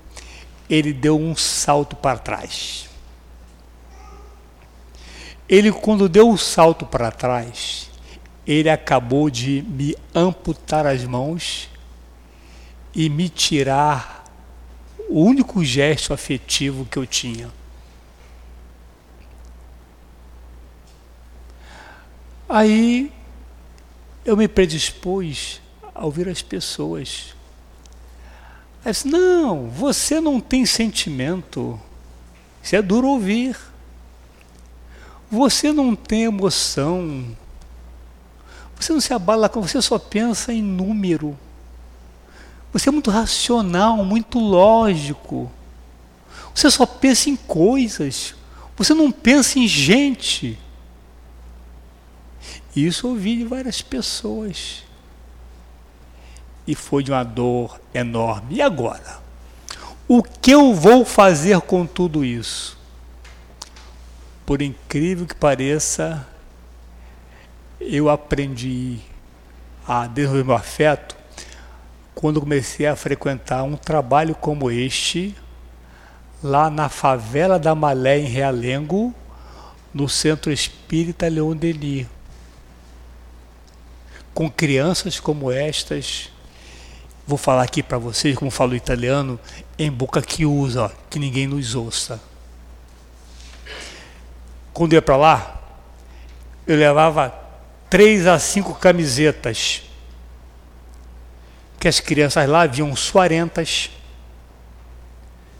[0.68, 2.88] ele deu um salto para trás.
[5.46, 7.90] Ele, quando deu o um salto para trás,
[8.46, 11.68] ele acabou de me amputar as mãos
[12.94, 14.24] e me tirar
[15.10, 17.50] o único gesto afetivo que eu tinha.
[22.54, 23.10] Aí
[24.24, 25.60] eu me predispus
[25.92, 27.34] a ouvir as pessoas.
[28.84, 31.80] Aí disse, não, você não tem sentimento.
[32.62, 33.58] Isso é duro ouvir.
[35.28, 37.36] Você não tem emoção.
[38.78, 41.36] Você não se abala, você só pensa em número.
[42.72, 45.50] Você é muito racional, muito lógico.
[46.54, 48.36] Você só pensa em coisas.
[48.76, 50.56] Você não pensa em gente.
[52.74, 54.82] Isso eu ouvi de várias pessoas.
[56.66, 58.56] E foi de uma dor enorme.
[58.56, 59.22] E agora?
[60.08, 62.78] O que eu vou fazer com tudo isso?
[64.44, 66.26] Por incrível que pareça,
[67.80, 68.98] eu aprendi
[69.86, 71.16] a desenvolver meu afeto
[72.14, 75.34] quando comecei a frequentar um trabalho como este,
[76.42, 79.14] lá na favela da Malé, em Realengo,
[79.92, 82.06] no Centro Espírita Leon Denis.
[84.34, 86.30] Com crianças como estas,
[87.26, 89.40] vou falar aqui para vocês, como falo italiano,
[89.78, 92.20] em boca que usa, que ninguém nos ouça.
[94.72, 95.62] Quando eu ia para lá,
[96.66, 97.32] eu levava
[97.88, 99.82] três a cinco camisetas
[101.78, 103.90] que as crianças lá vinham suarentas,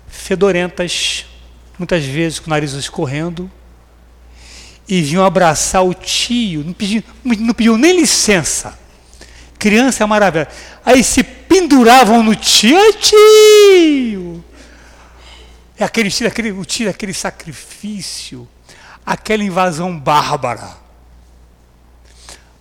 [0.09, 1.27] fedorentas,
[1.79, 3.51] muitas vezes com o nariz escorrendo,
[4.87, 8.78] e vinham abraçar o tio, não pediam, não pediam nem licença.
[9.59, 10.49] Criança é maravilha.
[10.85, 14.45] Aí se penduravam no tio, tio!
[15.78, 18.47] É aquele aquele, o tio, aquele sacrifício,
[19.05, 20.76] aquela invasão bárbara.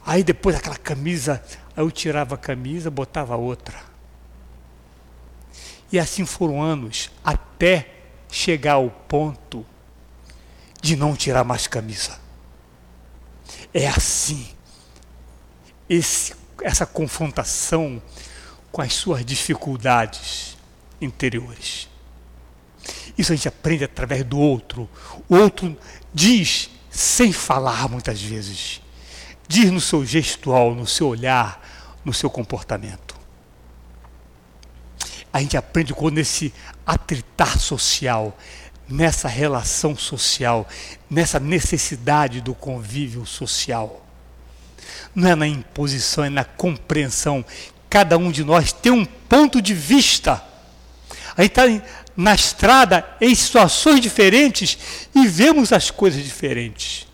[0.06, 1.44] Aí depois aquela camisa,
[1.76, 3.78] aí eu tirava a camisa, botava outra.
[5.92, 7.88] E assim foram anos até
[8.32, 9.66] chegar ao ponto
[10.84, 12.20] de não tirar mais camisa.
[13.74, 14.50] É assim.
[15.90, 18.04] Esse, essa confrontação
[18.70, 20.58] com as suas dificuldades
[21.00, 21.88] interiores.
[23.18, 24.90] Isso a gente aprende através do outro.
[25.30, 25.78] O outro
[26.14, 28.82] diz sem falar muitas vezes.
[29.48, 31.62] Diz no seu gestual, no seu olhar,
[32.04, 33.16] no seu comportamento.
[35.32, 36.54] A gente aprende quando esse
[36.86, 38.38] atritar social,
[38.88, 40.68] nessa relação social,
[41.10, 44.06] nessa necessidade do convívio social.
[45.16, 47.46] Não é na imposição, é na compreensão.
[47.90, 50.44] Cada um de nós tem um ponto de vista.
[51.36, 51.64] A gente está
[52.16, 54.78] na estrada em situações diferentes
[55.16, 57.08] e vemos as coisas diferentes.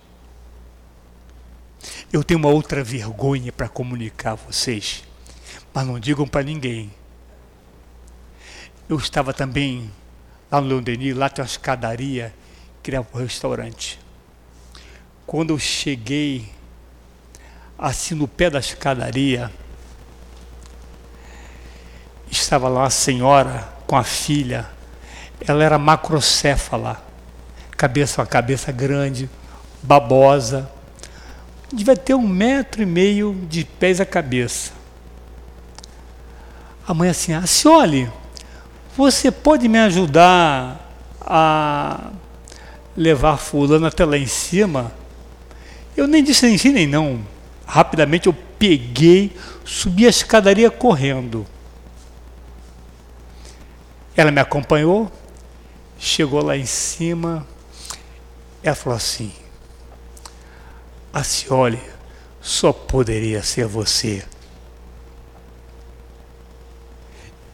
[2.12, 5.04] Eu tenho uma outra vergonha para comunicar a vocês,
[5.74, 6.92] mas não digam para ninguém.
[8.90, 9.92] Eu estava também
[10.52, 12.34] lá no Leão Denis, lá tem uma escadaria
[12.82, 14.00] que era um restaurante.
[15.26, 16.50] Quando eu cheguei
[17.78, 19.52] assim no pé da escadaria,
[22.30, 24.80] estava lá uma senhora com a filha
[25.48, 27.02] ela era macrocéfala,
[27.78, 29.30] cabeça, uma cabeça grande,
[29.82, 30.70] babosa,
[31.72, 34.72] devia ter um metro e meio de pés a cabeça.
[36.88, 38.12] A mãe assim, ah, Cioli,
[38.96, 40.90] você pode me ajudar
[41.22, 42.12] a
[42.96, 44.92] levar fulano até lá em cima?
[45.96, 47.22] Eu nem disse nem sim nem não.
[47.66, 51.46] Rapidamente eu peguei, subi a escadaria correndo.
[54.16, 55.12] Ela me acompanhou,
[56.02, 57.46] Chegou lá em cima,
[58.64, 59.34] ela falou assim:
[61.12, 61.82] Acioli,
[62.40, 64.24] só poderia ser você.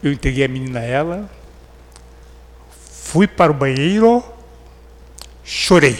[0.06, 1.28] Eu entreguei a menina a ela,
[2.92, 4.24] fui para o banheiro,
[5.44, 5.98] chorei.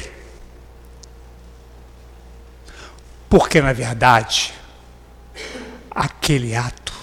[3.29, 4.55] Porque, na verdade,
[5.91, 6.95] aquele ato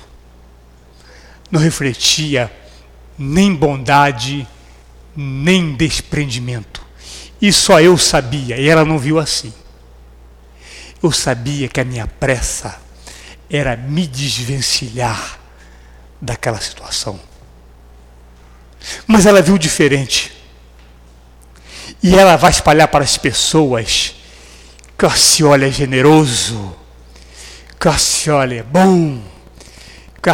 [1.52, 2.50] não refletia
[3.20, 4.48] nem bondade,
[5.14, 6.82] nem desprendimento.
[7.42, 9.54] E só eu sabia, e ela não viu assim.
[11.04, 12.82] Eu sabia que a minha pressa
[13.50, 15.43] era me desvencilhar
[16.24, 17.20] daquela situação.
[19.06, 20.32] Mas ela viu diferente.
[22.02, 24.16] E ela vai espalhar para as pessoas
[24.98, 26.76] que Cioli é generoso,
[27.98, 29.22] Cioli é bom,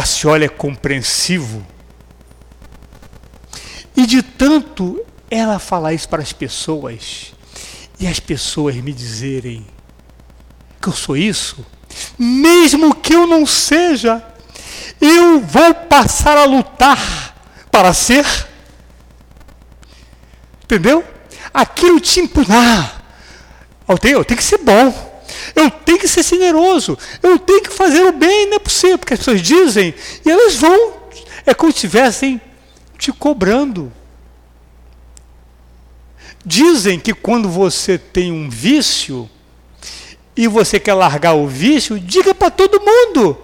[0.04, 1.66] Cioli é compreensivo
[3.96, 7.34] e de tanto ela falar isso para as pessoas,
[7.98, 9.66] e as pessoas me dizerem
[10.80, 11.64] que eu sou isso,
[12.18, 14.24] mesmo que eu não seja,
[15.00, 17.34] eu vou passar a lutar
[17.70, 18.26] para ser.
[20.64, 21.04] Entendeu?
[21.52, 23.02] Aquilo te impugnar.
[23.88, 25.10] Eu tenho, eu tenho que ser bom.
[25.54, 26.98] Eu tenho que ser generoso.
[27.22, 28.46] Eu tenho que fazer o bem.
[28.46, 29.94] Não é possível, porque as pessoas dizem
[30.24, 31.00] e elas vão.
[31.46, 32.40] É como se estivessem
[32.98, 33.92] te cobrando.
[36.44, 39.28] Dizem que quando você tem um vício
[40.36, 43.36] e você quer largar o vício, diga para todo mundo: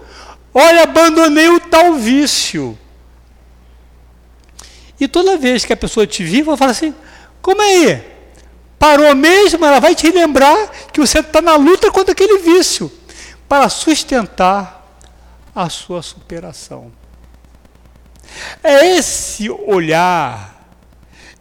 [0.57, 2.79] olha, abandonei o tal vício.
[4.99, 6.95] E toda vez que a pessoa te vir, vai falar assim:
[7.43, 8.05] como é aí?
[8.79, 9.65] Parou mesmo?
[9.65, 12.91] Ela vai te lembrar que você está na luta contra aquele vício
[13.47, 14.99] para sustentar
[15.55, 16.91] a sua superação.
[18.63, 20.55] É esse olhar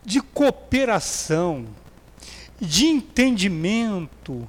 [0.04, 1.66] de cooperação,
[2.60, 4.48] de entendimento,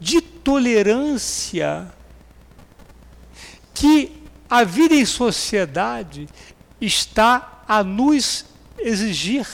[0.00, 1.90] de tolerância
[3.76, 4.10] que
[4.48, 6.26] a vida em sociedade
[6.80, 8.46] está a nos
[8.78, 9.46] exigir.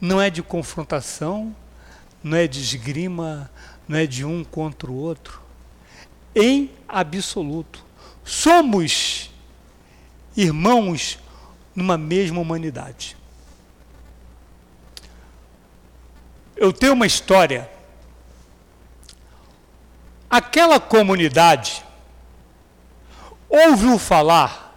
[0.00, 1.54] Não é de confrontação,
[2.24, 3.50] não é de esgrima,
[3.86, 5.42] não é de um contra o outro.
[6.34, 7.84] Em absoluto.
[8.24, 9.30] Somos
[10.34, 11.18] irmãos
[11.74, 13.18] numa mesma humanidade.
[16.56, 17.70] Eu tenho uma história.
[20.30, 21.84] Aquela comunidade
[23.48, 24.70] ouviu falar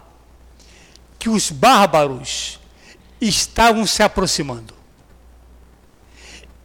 [1.18, 2.58] que os bárbaros
[3.20, 4.74] estavam se aproximando.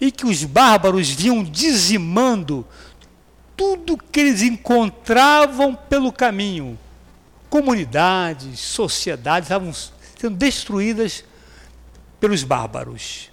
[0.01, 2.65] E que os bárbaros vinham dizimando
[3.55, 6.79] tudo que eles encontravam pelo caminho
[7.49, 11.23] comunidades, sociedades estavam sendo destruídas
[12.19, 13.31] pelos bárbaros.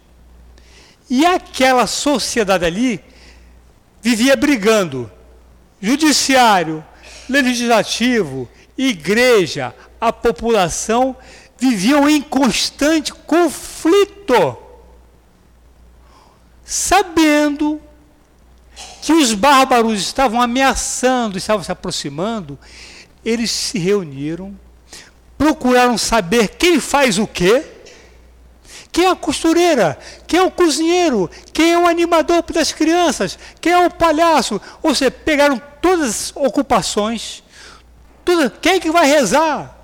[1.09, 3.05] E aquela sociedade ali
[4.03, 5.11] vivia brigando
[5.81, 6.85] judiciário,
[7.29, 11.17] legislativo, igreja, a população
[11.59, 14.57] viviam em constante conflito,
[16.65, 17.81] sabendo
[19.03, 22.59] que os bárbaros estavam ameaçando, estavam se aproximando,
[23.25, 24.59] eles se reuniram,
[25.39, 27.65] procuraram saber quem faz o quê,
[28.97, 33.71] quem é a costureira, quem é o cozinheiro, quem é o animador das crianças, quem
[33.71, 34.59] é o palhaço.
[34.83, 37.43] Ou seja, pegaram todas as ocupações,
[38.25, 39.77] todas, quem é que vai rezar?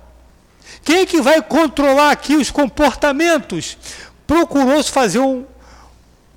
[0.83, 3.77] Quem é que vai controlar aqui os comportamentos?
[4.25, 5.45] Procurou-se fazer um,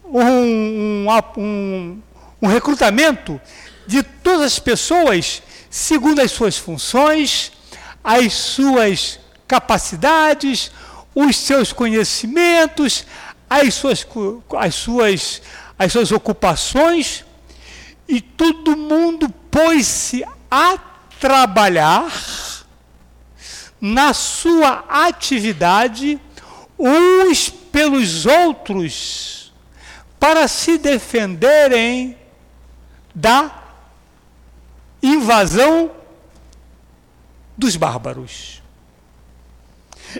[0.04, 1.06] um,
[1.38, 2.02] um,
[2.42, 3.40] um recrutamento
[3.86, 7.52] de todas as pessoas segundo as suas funções,
[8.04, 9.18] as suas
[9.48, 10.70] capacidades,
[11.18, 13.06] os seus conhecimentos,
[13.48, 14.06] as suas,
[14.58, 15.42] as suas,
[15.78, 17.24] as suas ocupações,
[18.06, 20.76] e todo mundo pôs-se a
[21.18, 22.12] trabalhar
[23.80, 26.20] na sua atividade
[26.78, 29.54] uns pelos outros
[30.20, 32.16] para se defenderem
[33.14, 33.64] da
[35.02, 35.90] invasão
[37.56, 38.55] dos bárbaros.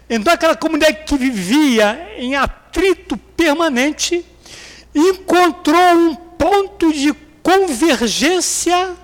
[0.08, 4.24] Então, aquela comunidade que vivia em atrito permanente
[4.94, 7.12] encontrou um ponto de
[7.42, 8.96] convergência,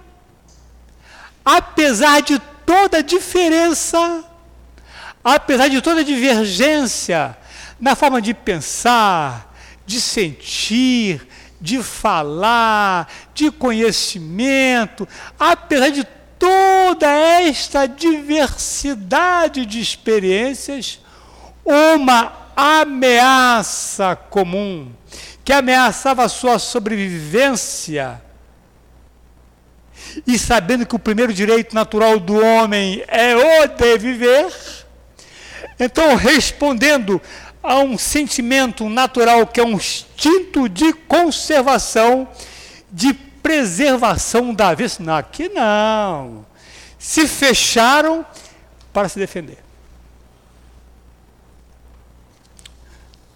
[1.45, 4.25] apesar de toda a diferença,
[5.23, 7.37] apesar de toda a divergência
[7.79, 9.55] na forma de pensar,
[9.85, 11.27] de sentir,
[11.61, 15.07] de falar, de conhecimento,
[15.39, 16.05] apesar de
[16.43, 20.99] toda esta diversidade de experiências,
[21.65, 24.91] uma ameaça comum
[25.45, 28.21] que ameaçava a sua sobrevivência.
[30.27, 34.53] E sabendo que o primeiro direito natural do homem é o de viver,
[35.79, 37.23] então respondendo
[37.63, 42.27] a um sentimento natural que é um instinto de conservação,
[42.91, 45.17] de preservação da vida.
[45.17, 46.47] Aqui não.
[46.99, 48.25] Se fecharam
[48.93, 49.59] para se defender.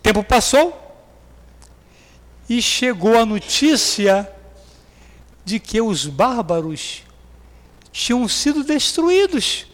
[0.02, 0.82] Tempo passou
[2.48, 4.30] e chegou a notícia
[5.44, 7.02] de que os bárbaros
[7.90, 9.66] tinham sido destruídos.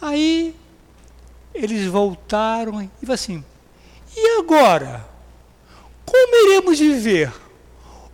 [0.00, 0.54] Aí
[1.54, 3.42] eles voltaram e assim:
[4.14, 5.15] e agora?
[6.06, 7.32] Como iremos viver?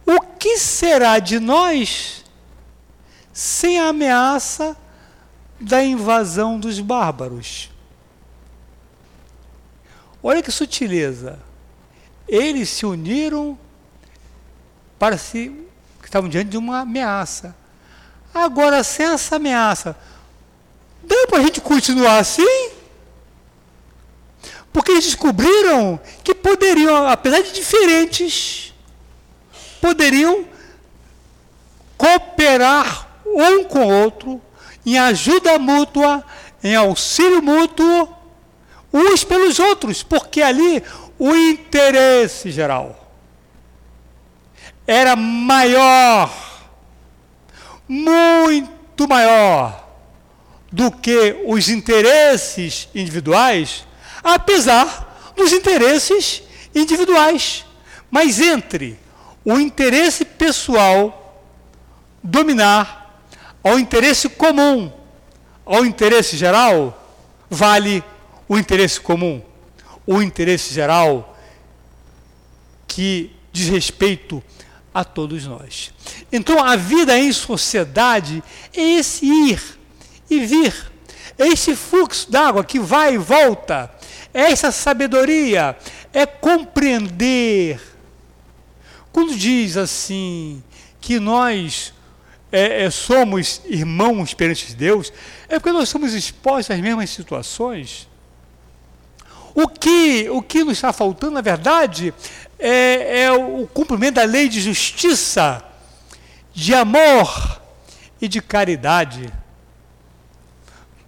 [0.04, 2.24] O que será de nós
[3.32, 4.76] sem a ameaça
[5.60, 7.70] da invasão dos bárbaros?
[10.22, 11.38] Olha que sutileza.
[12.26, 13.58] Eles se uniram
[14.98, 15.50] para se.
[16.00, 17.54] que estavam diante de uma ameaça.
[18.32, 19.96] Agora, sem essa ameaça,
[21.02, 22.70] dá para a gente continuar assim?
[24.72, 28.72] Porque eles descobriram que poderiam, apesar de diferentes,
[29.80, 30.44] poderiam
[31.96, 34.40] cooperar um com o outro
[34.84, 36.24] em ajuda mútua,
[36.62, 38.08] em auxílio mútuo,
[38.92, 40.82] uns pelos outros, porque ali
[41.18, 42.98] o interesse geral
[44.86, 46.32] era maior,
[47.88, 49.88] muito maior
[50.70, 53.86] do que os interesses individuais
[54.22, 56.42] apesar dos interesses
[56.74, 57.64] individuais.
[58.10, 58.98] Mas entre
[59.44, 61.42] o interesse pessoal
[62.22, 63.24] dominar
[63.62, 64.92] ao interesse comum,
[65.64, 66.98] ao interesse geral,
[67.48, 68.02] vale
[68.48, 69.42] o interesse comum,
[70.06, 71.36] o interesse geral
[72.86, 74.42] que diz respeito
[74.92, 75.92] a todos nós.
[76.30, 78.42] Então a vida em sociedade
[78.74, 79.62] é esse ir
[80.28, 80.92] e vir,
[81.38, 83.90] é esse fluxo d'água que vai e volta
[84.32, 85.76] essa sabedoria
[86.12, 87.80] é compreender.
[89.12, 90.62] Quando diz assim
[91.00, 91.92] que nós
[92.50, 95.12] é, é, somos irmãos perante Deus,
[95.48, 98.08] é porque nós somos expostos às mesmas situações.
[99.54, 102.14] O que, o que nos está faltando, na verdade,
[102.58, 105.62] é, é o cumprimento da lei de justiça,
[106.54, 107.60] de amor
[108.20, 109.30] e de caridade.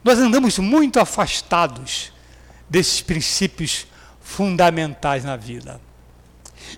[0.02, 2.13] Nós andamos muito afastados
[2.74, 3.86] desses princípios
[4.20, 5.80] fundamentais na vida.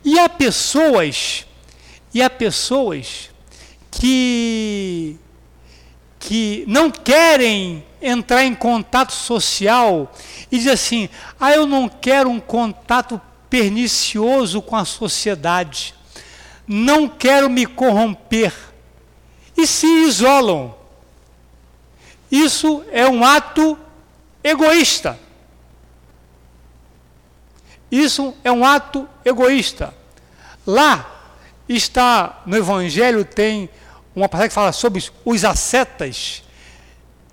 [0.05, 1.47] E há pessoas,
[2.13, 3.31] e há pessoas
[3.91, 5.17] que
[6.19, 10.13] que não querem entrar em contato social
[10.53, 11.09] e diz assim:
[11.41, 13.19] "Ah, eu não quero um contato
[13.49, 15.95] pernicioso com a sociedade".
[16.69, 18.53] não quero me corromper
[19.57, 20.75] e se isolam.
[22.29, 23.79] Isso é um ato
[24.43, 25.17] egoísta.
[27.97, 29.95] Isso é um ato egoísta.
[30.67, 31.33] Lá
[31.67, 33.71] está no Evangelho tem
[34.15, 36.43] uma passagem que fala sobre os ascetas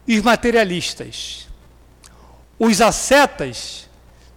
[0.08, 1.50] e os materialistas.
[2.58, 3.90] Os ascetas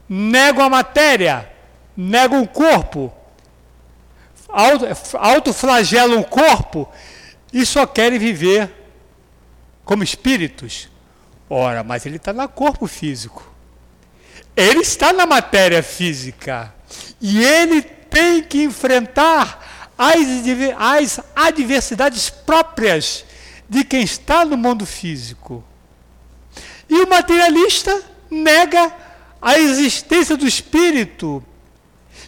[0.08, 1.48] negam a matéria,
[1.96, 3.12] negam o corpo,
[5.14, 6.88] autoflagelam o corpo
[7.52, 8.72] e só querem viver
[9.84, 10.88] como espíritos.
[11.48, 13.55] Ora, mas ele está no corpo físico.
[14.56, 16.72] Ele está na matéria física.
[17.20, 20.18] E ele tem que enfrentar as,
[20.78, 23.24] as adversidades próprias
[23.68, 25.62] de quem está no mundo físico.
[26.88, 28.92] E o materialista nega
[29.42, 31.44] a existência do espírito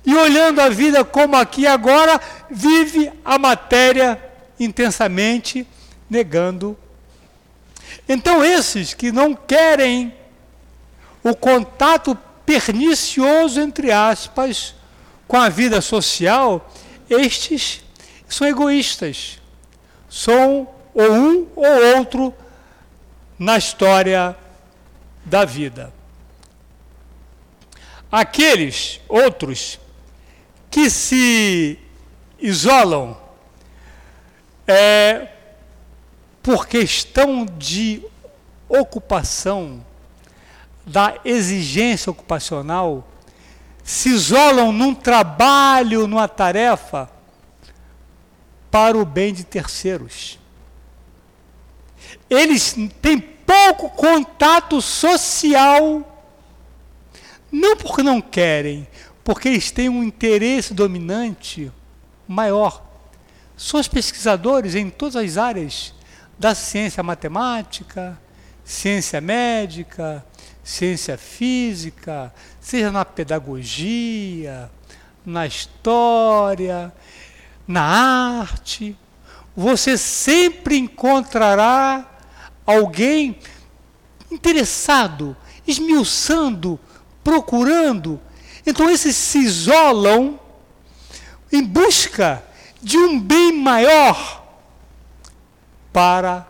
[0.05, 2.21] e, olhando a vida como aqui e agora,
[2.51, 4.21] vive a matéria
[4.59, 5.67] intensamente,
[6.09, 6.77] negando.
[8.09, 10.15] Então, esses que não querem
[11.23, 12.17] o contato
[12.47, 14.75] pernicioso, entre aspas,
[15.27, 16.71] com a vida social,
[17.11, 17.83] estes
[18.29, 19.39] são egoístas.
[20.09, 22.35] São ou um ou outro
[23.39, 24.37] na história
[25.25, 25.93] da vida.
[28.11, 29.79] Aqueles outros
[30.71, 31.79] que se
[32.39, 33.19] isolam
[34.67, 35.29] é,
[36.43, 38.03] por questão de
[38.69, 39.85] ocupação,
[40.89, 43.07] da exigência ocupacional,
[43.85, 47.11] se isolam num trabalho, numa tarefa,
[48.71, 50.39] para o bem de terceiros.
[52.29, 56.27] Eles têm pouco contato social,
[57.51, 58.87] não porque não querem,
[59.25, 61.73] porque eles têm um interesse dominante
[62.27, 62.83] maior.
[63.57, 65.95] São os pesquisadores em todas as áreas
[66.39, 68.19] da ciência matemática,
[68.65, 70.25] ciência médica,
[70.69, 74.71] ciência física, seja na pedagogia,
[75.25, 76.93] na história,
[77.67, 78.95] na arte,
[79.57, 82.07] você sempre encontrará
[82.67, 83.39] alguém
[84.31, 85.35] interessado,
[85.67, 86.79] esmiuçando,
[87.25, 88.21] procurando.
[88.67, 90.39] Então esses se isolam
[91.51, 92.45] em busca
[92.83, 94.47] de um bem maior
[95.91, 96.47] para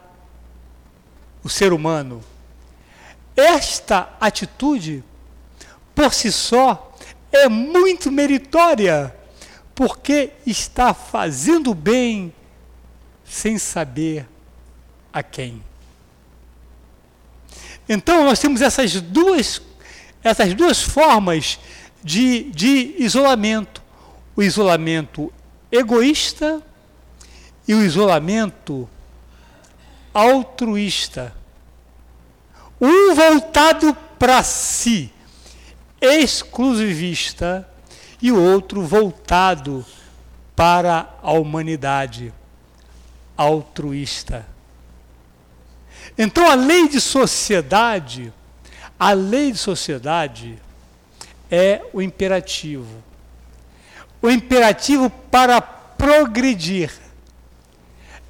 [1.44, 2.20] o ser humano.
[3.38, 5.04] Esta atitude,
[5.94, 6.92] por si só,
[7.30, 9.14] é muito meritória,
[9.76, 12.34] porque está fazendo bem
[13.24, 14.26] sem saber
[15.12, 15.62] a quem.
[17.88, 19.62] Então nós temos essas duas,
[20.20, 21.60] essas duas formas
[22.02, 23.80] de, de isolamento.
[24.34, 25.32] O isolamento
[25.70, 26.60] egoísta
[27.68, 28.90] e o isolamento
[30.12, 31.37] altruísta.
[32.80, 35.12] Um voltado para si,
[36.00, 37.68] exclusivista,
[38.20, 39.84] e o outro voltado
[40.54, 42.32] para a humanidade,
[43.36, 44.44] altruísta.
[46.16, 48.32] Então a lei de sociedade,
[48.98, 50.58] a lei de sociedade
[51.50, 53.02] é o imperativo.
[54.20, 56.92] O imperativo para progredir.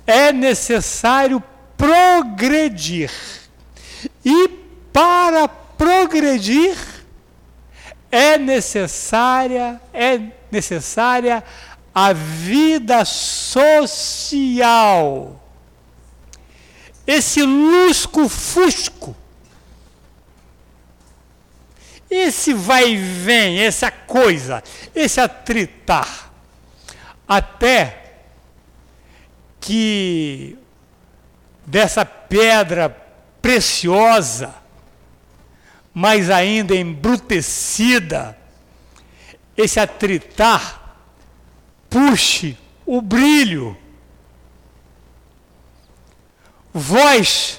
[0.07, 1.42] É necessário
[1.76, 3.11] progredir.
[4.24, 4.49] E
[4.92, 6.76] para progredir
[8.11, 10.20] é necessária é
[10.51, 11.44] necessária
[11.94, 14.24] a vida social.
[17.07, 19.16] Esse lusco-fusco,
[22.11, 24.62] esse vai e vem, essa coisa,
[24.94, 26.30] esse atritar,
[27.26, 28.20] até
[29.59, 30.57] que
[31.66, 33.07] dessa pedra
[33.49, 34.55] preciosa,
[35.94, 38.38] mas ainda embrutecida,
[39.57, 40.99] esse atritar
[41.88, 43.74] puxe o brilho
[46.74, 47.59] Vós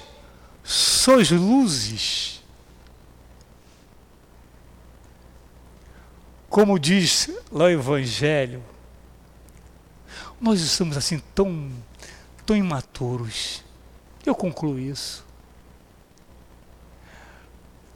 [0.64, 2.44] sois luzes.
[6.48, 8.64] Como diz lá o Evangelho,
[10.40, 11.72] nós estamos assim tão,
[12.46, 13.64] tão imaturos.
[14.24, 15.28] Eu concluo isso.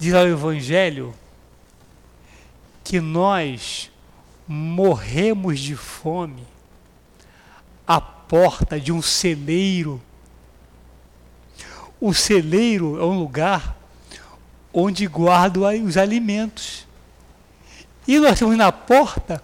[0.03, 1.15] Diz lá o Evangelho
[2.83, 3.89] que nós
[4.45, 6.45] morremos de fome
[7.87, 10.01] à porta de um celeiro
[12.01, 13.77] o celeiro é um lugar
[14.73, 16.85] onde guardo os alimentos.
[18.05, 19.41] E nós estamos na porta,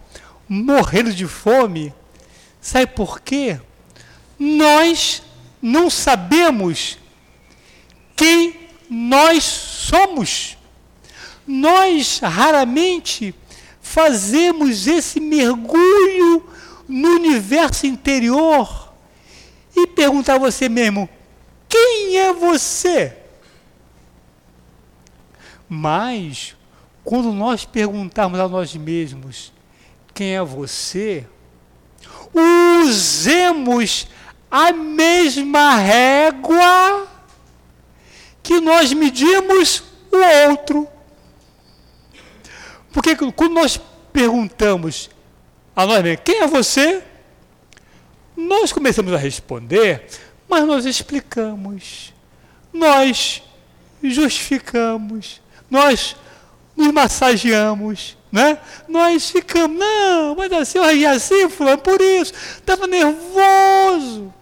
[0.49, 1.93] morrendo de fome,
[2.59, 3.61] Sabe por quê?
[4.37, 5.23] Nós
[5.61, 6.97] não sabemos
[8.13, 8.58] quem
[8.89, 10.57] nós somos.
[11.45, 13.35] Nós raramente
[13.81, 16.43] fazemos esse mergulho
[16.87, 18.93] no universo interior
[19.75, 21.07] e perguntar a você mesmo:
[21.67, 23.15] quem é você?
[25.67, 26.55] Mas,
[27.03, 29.53] quando nós perguntarmos a nós mesmos
[30.13, 31.27] quem é você,
[32.33, 34.07] usemos
[34.49, 37.07] a mesma régua
[38.49, 40.87] que nós medimos o outro.
[42.91, 43.79] Porque quando nós
[44.11, 45.07] perguntamos
[45.75, 47.03] a nós mesmos, quem é você?
[48.35, 50.03] Nós começamos a responder,
[50.49, 52.11] mas nós explicamos,
[52.73, 53.43] nós
[54.01, 55.39] justificamos,
[55.69, 56.15] nós
[56.75, 58.57] nos massageamos, né?
[58.87, 64.33] Nós ficamos, não, mas assim, agi assim, fulano, por isso, estava nervoso.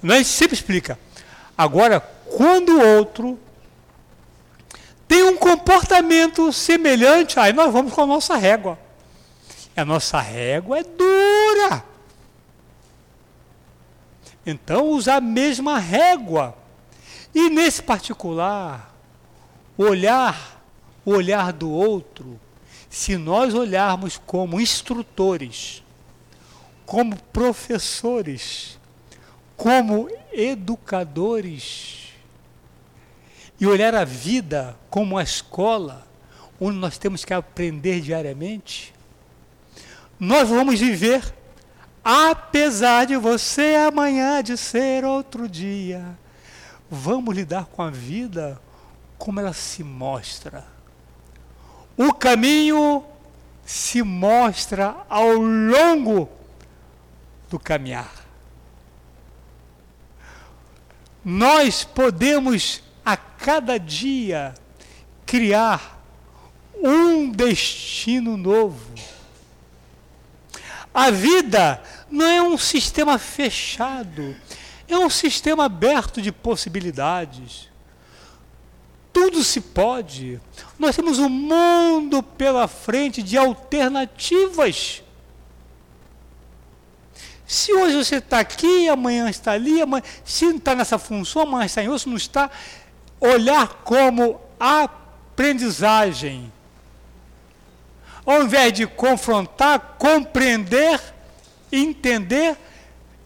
[0.00, 0.96] Nós sempre explica.
[1.58, 3.38] Agora, quando o outro
[5.06, 8.78] tem um comportamento semelhante, aí nós vamos com a nossa régua.
[9.76, 11.84] A nossa régua é dura.
[14.46, 16.56] Então, usar a mesma régua.
[17.34, 18.94] E nesse particular,
[19.76, 20.54] olhar
[21.04, 22.40] o olhar do outro,
[22.88, 25.82] se nós olharmos como instrutores,
[26.86, 28.78] como professores,
[29.56, 32.03] como educadores,
[33.60, 36.06] e olhar a vida como uma escola
[36.60, 38.94] onde nós temos que aprender diariamente,
[40.18, 41.34] nós vamos viver,
[42.02, 46.16] apesar de você amanhã de ser outro dia.
[46.90, 48.60] Vamos lidar com a vida
[49.18, 50.64] como ela se mostra.
[51.96, 53.04] O caminho
[53.64, 56.28] se mostra ao longo
[57.50, 58.12] do caminhar.
[61.24, 62.82] Nós podemos
[63.44, 64.54] cada dia
[65.26, 66.02] criar
[66.82, 68.94] um destino novo.
[70.94, 74.34] A vida não é um sistema fechado,
[74.88, 77.68] é um sistema aberto de possibilidades.
[79.12, 80.40] Tudo se pode.
[80.78, 85.02] Nós temos um mundo pela frente de alternativas.
[87.46, 91.66] Se hoje você está aqui, amanhã está ali, amanhã, se não está nessa função, amanhã
[91.66, 92.50] está em outro, não está
[93.24, 96.52] olhar como aprendizagem.
[98.26, 101.00] Ao invés de confrontar, compreender,
[101.72, 102.56] entender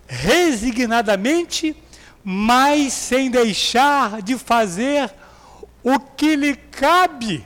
[0.07, 1.77] resignadamente,
[2.23, 5.13] mas sem deixar de fazer
[5.83, 7.45] o que lhe cabe.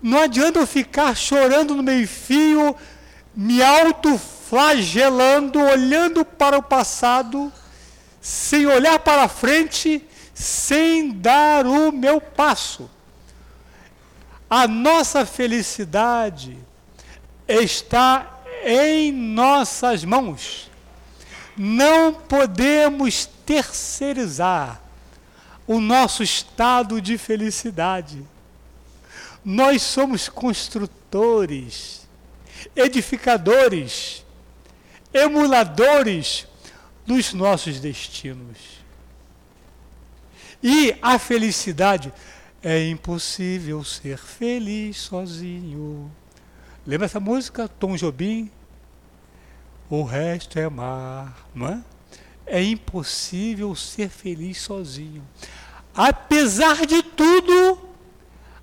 [0.00, 2.76] Não adianta eu ficar chorando no meio-fio,
[3.34, 7.52] me autoflagelando, olhando para o passado,
[8.20, 10.06] sem olhar para frente
[10.42, 12.90] sem dar o meu passo.
[14.50, 16.58] A nossa felicidade
[17.48, 20.70] está em nossas mãos.
[21.56, 24.80] Não podemos terceirizar
[25.66, 28.26] o nosso estado de felicidade.
[29.44, 32.06] Nós somos construtores,
[32.74, 34.24] edificadores,
[35.12, 36.46] emuladores
[37.06, 38.71] dos nossos destinos.
[40.62, 42.12] E a felicidade
[42.62, 46.10] é impossível ser feliz sozinho.
[46.86, 47.68] Lembra essa música?
[47.68, 48.50] Tom Jobim?
[49.90, 51.82] O resto é mar, não é?
[52.46, 55.26] É impossível ser feliz sozinho.
[55.94, 57.78] Apesar de tudo,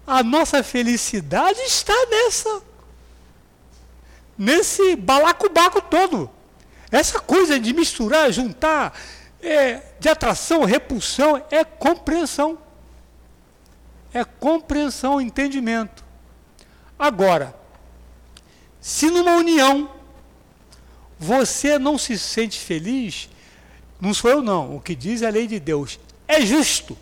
[0.07, 2.61] a nossa felicidade está nessa.
[4.37, 6.29] Nesse balacobaco todo.
[6.89, 8.97] Essa coisa de misturar, juntar,
[9.41, 12.57] é, de atração, repulsão, é compreensão.
[14.13, 16.03] É compreensão, entendimento.
[16.97, 17.55] Agora,
[18.81, 19.89] se numa união
[21.17, 23.29] você não se sente feliz,
[23.99, 26.97] não sou eu não, o que diz a lei de Deus, é justo.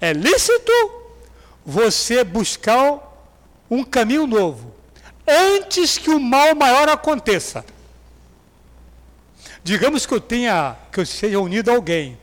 [0.00, 0.72] É lícito
[1.64, 3.00] você buscar
[3.70, 4.74] um caminho novo,
[5.26, 7.64] antes que o mal maior aconteça.
[9.66, 12.16] Digamos que eu tenha, que eu seja unido a alguém.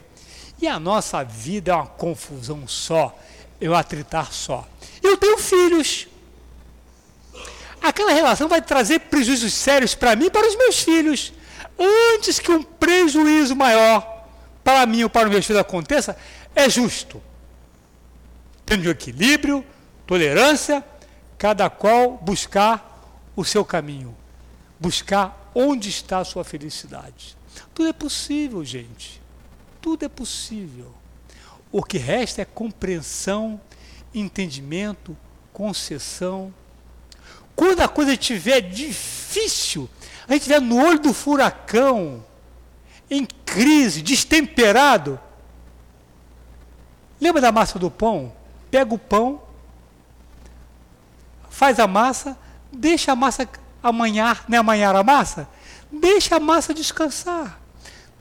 [0.61, 3.19] E a nossa vida é uma confusão só,
[3.59, 4.65] é um atritar só.
[5.03, 6.07] Eu tenho filhos.
[7.81, 11.33] Aquela relação vai trazer prejuízos sérios para mim e para os meus filhos.
[12.15, 14.25] Antes que um prejuízo maior
[14.63, 16.15] para mim ou para os meus filhos aconteça,
[16.55, 17.21] é justo.
[18.65, 19.65] Tendo equilíbrio,
[20.07, 20.81] tolerância,
[21.37, 24.15] cada qual buscar o seu caminho,
[24.79, 27.37] buscar onde está a sua felicidade.
[27.73, 29.21] Tudo é possível, gente.
[29.81, 30.93] Tudo é possível.
[31.71, 33.59] O que resta é compreensão,
[34.13, 35.17] entendimento,
[35.51, 36.53] concessão.
[37.55, 39.89] Quando a coisa estiver difícil,
[40.27, 42.23] a gente estiver no olho do furacão,
[43.09, 45.19] em crise, destemperado.
[47.19, 48.33] Lembra da massa do pão?
[48.71, 49.41] Pega o pão,
[51.49, 52.37] faz a massa,
[52.71, 53.47] deixa a massa
[53.83, 55.47] amanhar, não é amanhar a massa?
[55.91, 57.59] Deixa a massa descansar.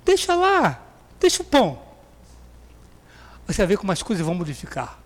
[0.05, 0.83] Deixa lá,
[1.21, 1.81] deixa o pão.
[3.47, 4.99] Você vai ver como as coisas vão modificar.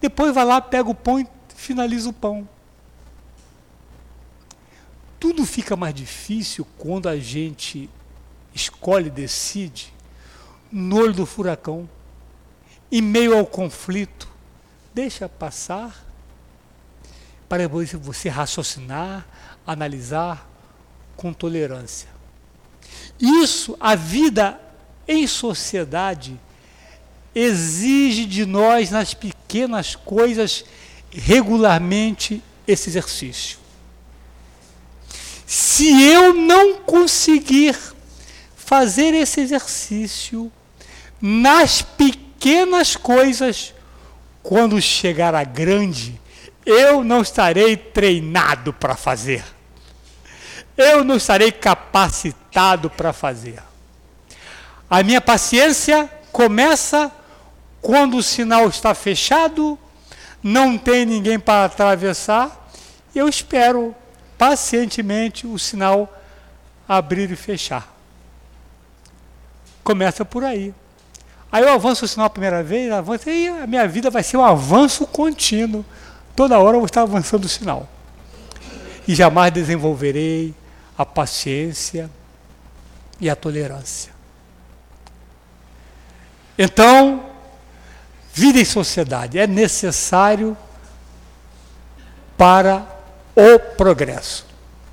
[0.00, 2.48] Depois vai lá, pega o pão e finaliza o pão.
[5.20, 7.88] Tudo fica mais difícil quando a gente
[8.52, 9.92] escolhe, decide,
[10.70, 11.88] no olho do furacão,
[12.90, 14.28] em meio ao conflito.
[14.92, 16.04] Deixa passar,
[17.48, 19.26] para você raciocinar,
[19.66, 20.48] analisar
[21.16, 22.08] com tolerância.
[23.20, 24.60] Isso, a vida
[25.06, 26.38] em sociedade,
[27.34, 30.64] exige de nós, nas pequenas coisas,
[31.10, 33.58] regularmente esse exercício.
[35.46, 37.78] Se eu não conseguir
[38.56, 40.50] fazer esse exercício
[41.20, 43.74] nas pequenas coisas,
[44.42, 46.20] quando chegar a grande,
[46.64, 49.44] eu não estarei treinado para fazer.
[50.76, 53.62] Eu não estarei capacitado para fazer.
[54.88, 57.10] A minha paciência começa
[57.80, 59.78] quando o sinal está fechado,
[60.42, 62.70] não tem ninguém para atravessar,
[63.14, 63.94] eu espero
[64.38, 66.12] pacientemente o sinal
[66.88, 67.92] abrir e fechar.
[69.82, 70.74] Começa por aí.
[71.50, 74.36] Aí eu avanço o sinal a primeira vez, avanço, e a minha vida vai ser
[74.36, 75.84] um avanço contínuo.
[76.34, 77.88] Toda hora eu vou estar avançando o sinal.
[79.06, 80.54] E jamais desenvolverei
[80.96, 82.10] a paciência
[83.20, 84.12] e a tolerância.
[86.58, 87.24] Então,
[88.32, 90.56] vida em sociedade é necessário
[92.36, 92.86] para
[93.34, 94.46] o progresso.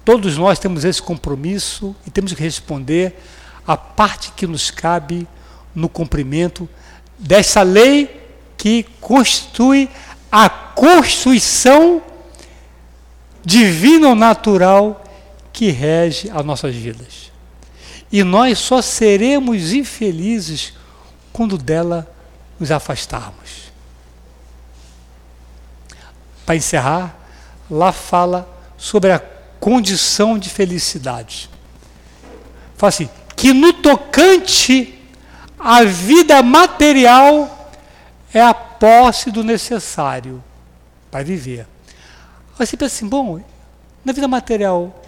[0.03, 3.19] Todos nós temos esse compromisso e temos que responder
[3.67, 5.27] a parte que nos cabe
[5.75, 6.67] no cumprimento
[7.17, 8.19] dessa lei
[8.57, 9.89] que constitui
[10.32, 12.01] a constituição
[13.43, 15.03] divina ou natural
[15.51, 17.32] que rege as nossas vidas.
[18.11, 20.73] E nós só seremos infelizes
[21.32, 22.09] quando dela
[22.59, 23.71] nos afastarmos.
[26.45, 27.15] Para encerrar,
[27.69, 29.19] lá fala sobre a
[29.59, 31.49] condição de felicidade.
[32.75, 34.97] Fala assim: que no tocante
[35.57, 37.59] à vida material
[38.34, 40.43] é a posse do necessário
[41.09, 41.65] para viver.
[42.57, 43.41] Aí você pensa assim, bom,
[44.03, 45.03] na vida material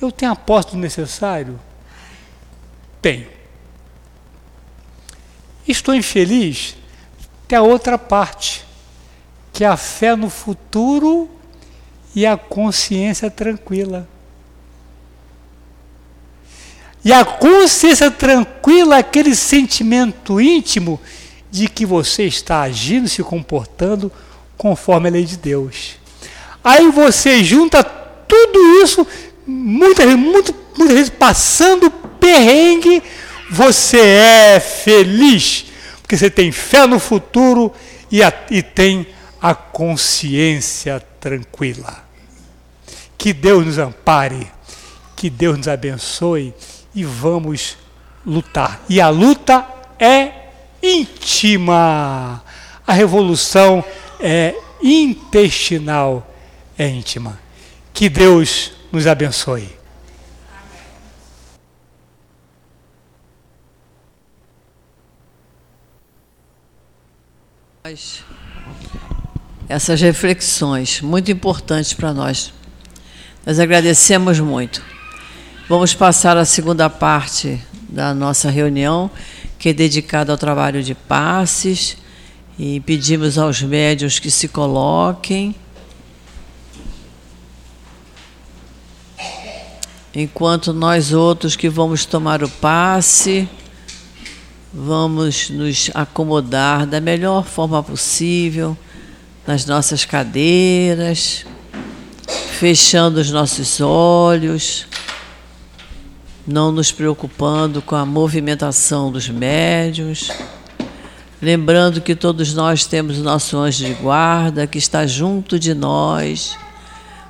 [0.00, 1.58] eu tenho a posse do necessário?
[3.00, 3.26] Tenho.
[5.66, 6.76] Estou infeliz?
[7.46, 8.64] Tem a outra parte,
[9.52, 11.30] que é a fé no futuro
[12.14, 14.08] e a consciência tranquila.
[17.04, 21.00] E a consciência tranquila aquele sentimento íntimo
[21.50, 24.10] de que você está agindo, se comportando
[24.56, 25.96] conforme a lei de Deus.
[26.62, 29.06] Aí você junta tudo isso,
[29.46, 33.02] muitas, muito, muitas vezes passando perrengue,
[33.50, 35.66] você é feliz,
[36.02, 37.72] porque você tem fé no futuro
[38.10, 39.06] e, a, e tem
[39.40, 42.04] a consciência tranquila.
[43.16, 44.50] Que Deus nos ampare,
[45.16, 46.54] que Deus nos abençoe
[46.94, 47.76] e vamos
[48.24, 48.80] lutar.
[48.88, 49.66] E a luta
[49.98, 50.37] é
[50.82, 52.42] íntima.
[52.86, 53.84] A revolução
[54.20, 56.28] é intestinal,
[56.78, 57.38] é íntima.
[57.92, 59.78] Que Deus nos abençoe.
[69.68, 72.52] Essas reflexões muito importantes para nós.
[73.46, 74.82] Nós agradecemos muito.
[75.68, 79.10] Vamos passar a segunda parte da nossa reunião,
[79.58, 81.96] que é dedicada ao trabalho de passes,
[82.58, 85.54] e pedimos aos médios que se coloquem.
[90.14, 93.48] Enquanto nós outros que vamos tomar o passe,
[94.72, 98.76] vamos nos acomodar da melhor forma possível
[99.46, 101.46] nas nossas cadeiras,
[102.58, 104.86] fechando os nossos olhos
[106.48, 110.32] não nos preocupando com a movimentação dos médios,
[111.40, 116.56] lembrando que todos nós temos o nosso anjo de guarda que está junto de nós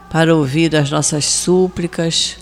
[0.09, 2.39] para ouvir as nossas súplicas,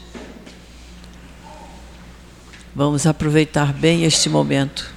[2.78, 4.92] Vamos aproveitar bem este momento.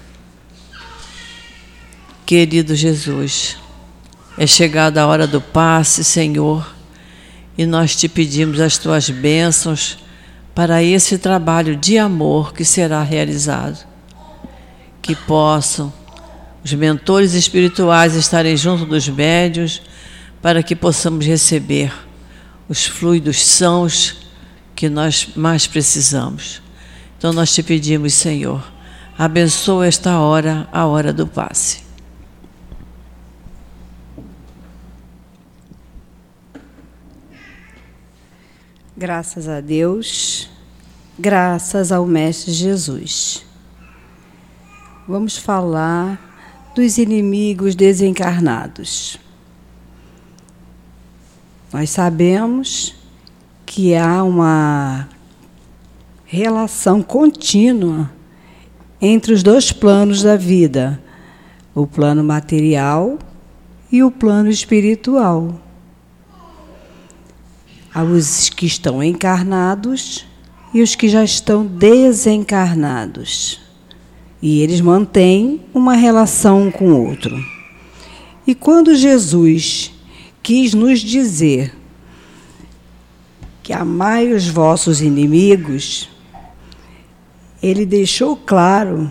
[2.26, 3.56] Querido Jesus,
[4.38, 6.76] é chegada a hora do passe, Senhor,
[7.58, 9.98] e nós te pedimos as tuas bênçãos
[10.60, 13.88] para esse trabalho de amor que será realizado.
[15.02, 15.94] Que possam
[16.62, 19.82] os mentores espirituais estarem junto dos médios
[20.42, 21.94] para que possamos receber
[22.68, 24.18] os fluidos sãos
[24.76, 26.62] que nós mais precisamos.
[27.18, 28.62] Então nós te pedimos, Senhor,
[29.18, 31.89] abençoa esta hora, a hora do passe.
[39.00, 40.50] Graças a Deus,
[41.18, 43.46] graças ao Mestre Jesus.
[45.08, 46.20] Vamos falar
[46.76, 49.18] dos inimigos desencarnados.
[51.72, 52.94] Nós sabemos
[53.66, 55.08] que há uma
[56.26, 58.12] relação contínua
[59.02, 61.02] entre os dois planos da vida,
[61.74, 63.18] o plano material
[63.90, 65.69] e o plano espiritual.
[67.94, 70.26] Há os que estão encarnados
[70.74, 73.60] e os que já estão desencarnados.
[74.42, 77.38] E eles mantêm uma relação um com o outro.
[78.46, 79.92] E quando Jesus
[80.42, 81.76] quis nos dizer
[83.64, 86.10] que amai os vossos inimigos,
[87.62, 89.10] ele deixou claro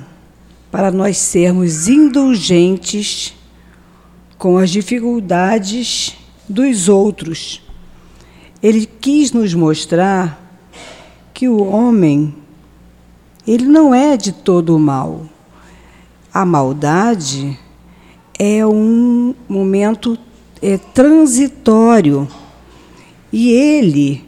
[0.70, 3.34] para nós sermos indulgentes
[4.38, 6.16] com as dificuldades
[6.48, 7.60] dos outros
[8.62, 10.40] ele quis nos mostrar
[11.32, 12.34] que o homem
[13.46, 15.22] ele não é de todo mal.
[16.34, 17.58] A maldade
[18.38, 20.18] é um momento
[20.60, 22.28] é, transitório
[23.32, 24.24] e ele,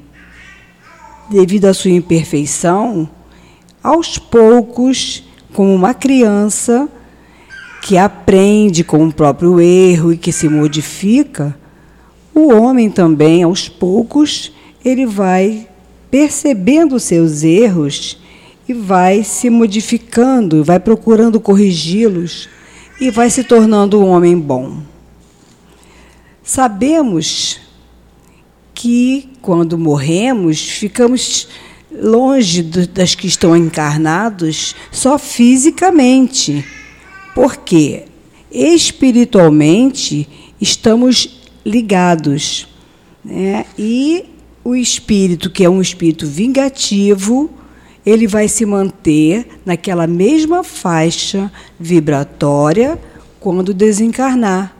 [1.30, 3.08] devido à sua imperfeição,
[3.82, 6.88] aos poucos, como uma criança
[7.82, 11.56] que aprende com o próprio erro e que se modifica,
[12.34, 14.52] o homem também, aos poucos,
[14.84, 15.68] ele vai
[16.10, 18.18] percebendo seus erros
[18.68, 22.48] e vai se modificando, vai procurando corrigi-los
[23.00, 24.78] e vai se tornando um homem bom.
[26.42, 27.60] Sabemos
[28.74, 31.48] que quando morremos, ficamos
[31.92, 36.64] longe das que estão encarnados só fisicamente,
[37.34, 38.04] porque
[38.50, 40.28] espiritualmente
[40.60, 41.39] estamos
[41.70, 42.68] ligados.
[43.24, 43.64] Né?
[43.78, 44.24] E
[44.64, 47.50] o espírito, que é um espírito vingativo,
[48.04, 52.98] ele vai se manter naquela mesma faixa vibratória
[53.38, 54.76] quando desencarnar.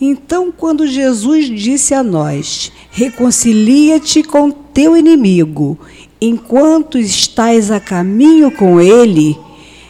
[0.00, 5.78] Então, quando Jesus disse a nós: reconcilia-te com teu inimigo,
[6.20, 9.36] enquanto estás a caminho com ele,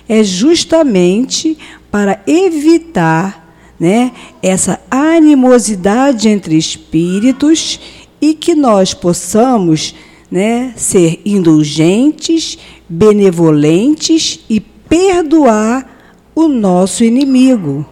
[0.08, 1.58] é justamente
[1.90, 3.47] para evitar
[3.78, 4.12] né,
[4.42, 7.80] essa animosidade entre espíritos
[8.20, 9.94] e que nós possamos
[10.30, 12.58] né, ser indulgentes,
[12.88, 15.86] benevolentes e perdoar
[16.34, 17.86] o nosso inimigo,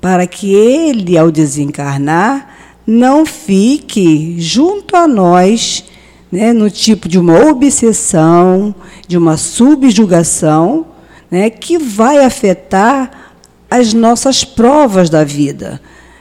[0.00, 5.84] para que ele, ao desencarnar, não fique junto a nós
[6.30, 8.74] né, no tipo de uma obsessão,
[9.06, 10.86] de uma subjugação,
[11.30, 13.29] né, que vai afetar
[13.70, 15.80] as nossas provas da vida.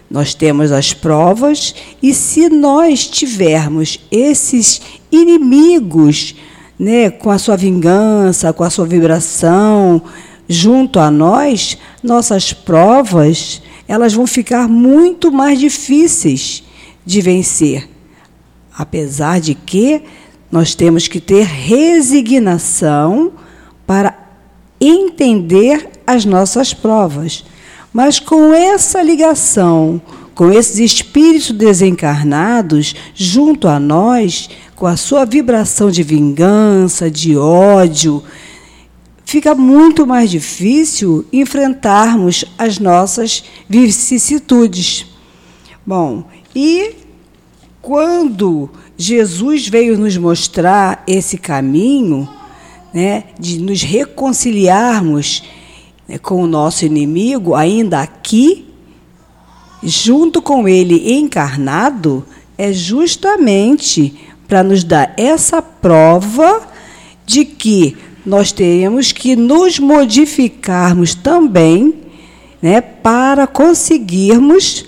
[0.09, 4.81] Nós temos as provas, e se nós tivermos esses
[5.11, 6.35] inimigos
[6.79, 10.01] né, com a sua vingança, com a sua vibração
[10.47, 16.63] junto a nós, nossas provas elas vão ficar muito mais difíceis
[17.03, 17.89] de vencer.
[18.77, 20.03] Apesar de que
[20.51, 23.33] nós temos que ter resignação
[23.87, 24.28] para
[24.79, 27.43] entender as nossas provas.
[27.91, 30.01] Mas com essa ligação,
[30.35, 38.23] com esses espíritos desencarnados junto a nós, com a sua vibração de vingança, de ódio,
[39.25, 45.05] fica muito mais difícil enfrentarmos as nossas vicissitudes.
[45.85, 46.23] Bom,
[46.55, 46.95] e
[47.81, 52.29] quando Jesus veio nos mostrar esse caminho,
[52.93, 55.43] né, de nos reconciliarmos
[56.07, 58.65] né, com o nosso inimigo, ainda aqui,
[59.83, 62.25] junto com ele encarnado,
[62.57, 64.15] é justamente
[64.47, 66.67] para nos dar essa prova
[67.25, 67.95] de que
[68.25, 71.93] nós temos que nos modificarmos também
[72.61, 74.85] né, para conseguirmos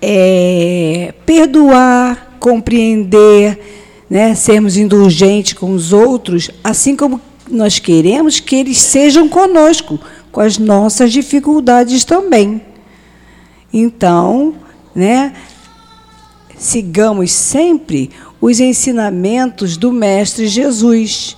[0.00, 3.77] é, perdoar, compreender,
[4.08, 7.20] né, sermos indulgentes com os outros, assim como
[7.50, 9.98] nós queremos que eles sejam conosco,
[10.30, 12.60] com as nossas dificuldades também.
[13.72, 14.54] Então,
[14.94, 15.34] né,
[16.56, 18.10] sigamos sempre
[18.40, 21.36] os ensinamentos do Mestre Jesus,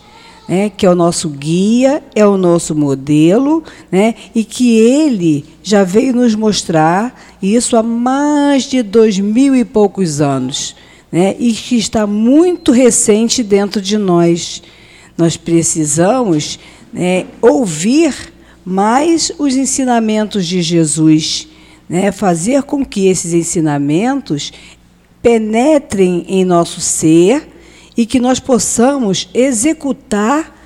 [0.49, 5.85] né, que é o nosso guia, é o nosso modelo, né, e que ele já
[5.85, 10.75] veio nos mostrar isso há mais de dois mil e poucos anos,
[11.11, 14.63] né, e que está muito recente dentro de nós.
[15.17, 16.59] Nós precisamos
[16.93, 18.33] né, ouvir
[18.65, 21.49] mais os ensinamentos de Jesus,
[21.89, 24.53] né, fazer com que esses ensinamentos
[25.23, 27.49] penetrem em nosso ser
[27.97, 30.57] e que nós possamos executar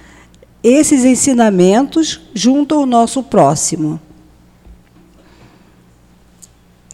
[0.63, 4.01] esses ensinamentos junto ao nosso próximo.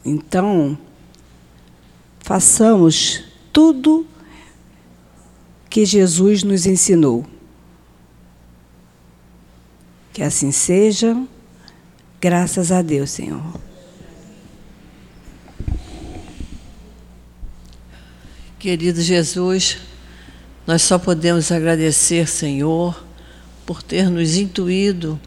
[0.05, 0.79] Então,
[2.21, 4.07] façamos tudo
[5.69, 7.27] que Jesus nos ensinou.
[10.13, 11.17] Que assim seja,
[12.21, 13.61] graças a Deus, Senhor.
[18.59, 19.79] Querido Jesus,
[20.67, 23.03] nós só podemos agradecer, Senhor,
[23.65, 25.19] por ter nos intuído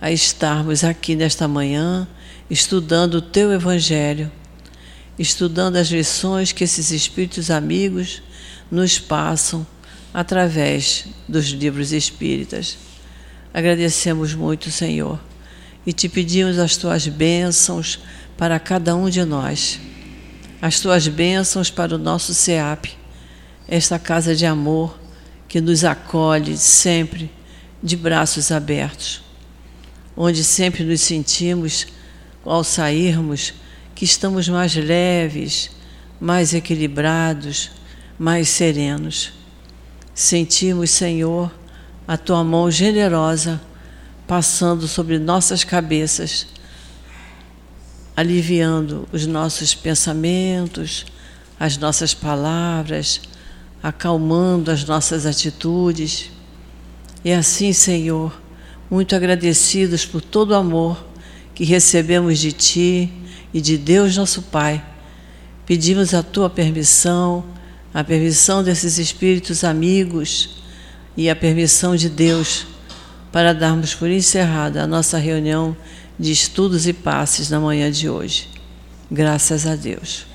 [0.00, 2.06] a estarmos aqui nesta manhã
[2.50, 4.30] estudando o teu Evangelho,
[5.18, 8.22] estudando as lições que esses Espíritos amigos
[8.70, 9.66] nos passam
[10.12, 12.78] através dos livros espíritas.
[13.52, 15.18] Agradecemos muito, Senhor,
[15.86, 17.98] e te pedimos as tuas bênçãos
[18.36, 19.80] para cada um de nós
[20.60, 22.86] as tuas bênçãos para o nosso SEAP,
[23.68, 24.98] esta casa de amor
[25.46, 27.30] que nos acolhe sempre
[27.82, 29.22] de braços abertos,
[30.16, 31.86] onde sempre nos sentimos,
[32.44, 33.54] ao sairmos,
[33.98, 35.72] que estamos mais leves,
[36.20, 37.72] mais equilibrados,
[38.16, 39.32] mais serenos.
[40.14, 41.52] Sentimos, Senhor,
[42.06, 43.60] a tua mão generosa
[44.24, 46.46] passando sobre nossas cabeças
[48.16, 51.04] aliviando os nossos pensamentos,
[51.58, 53.20] as nossas palavras,
[53.82, 56.30] acalmando as nossas atitudes.
[57.24, 58.32] E assim, Senhor,
[58.88, 61.04] muito agradecidos por todo o amor
[61.52, 63.12] que recebemos de Ti
[63.52, 64.84] e de Deus nosso Pai,
[65.66, 67.44] pedimos a Tua permissão,
[67.92, 70.62] a permissão desses espíritos amigos
[71.16, 72.66] e a permissão de Deus
[73.32, 75.76] para darmos por encerrada a nossa reunião
[76.18, 78.48] de estudos e passes na manhã de hoje.
[79.10, 80.26] Graças a Deus.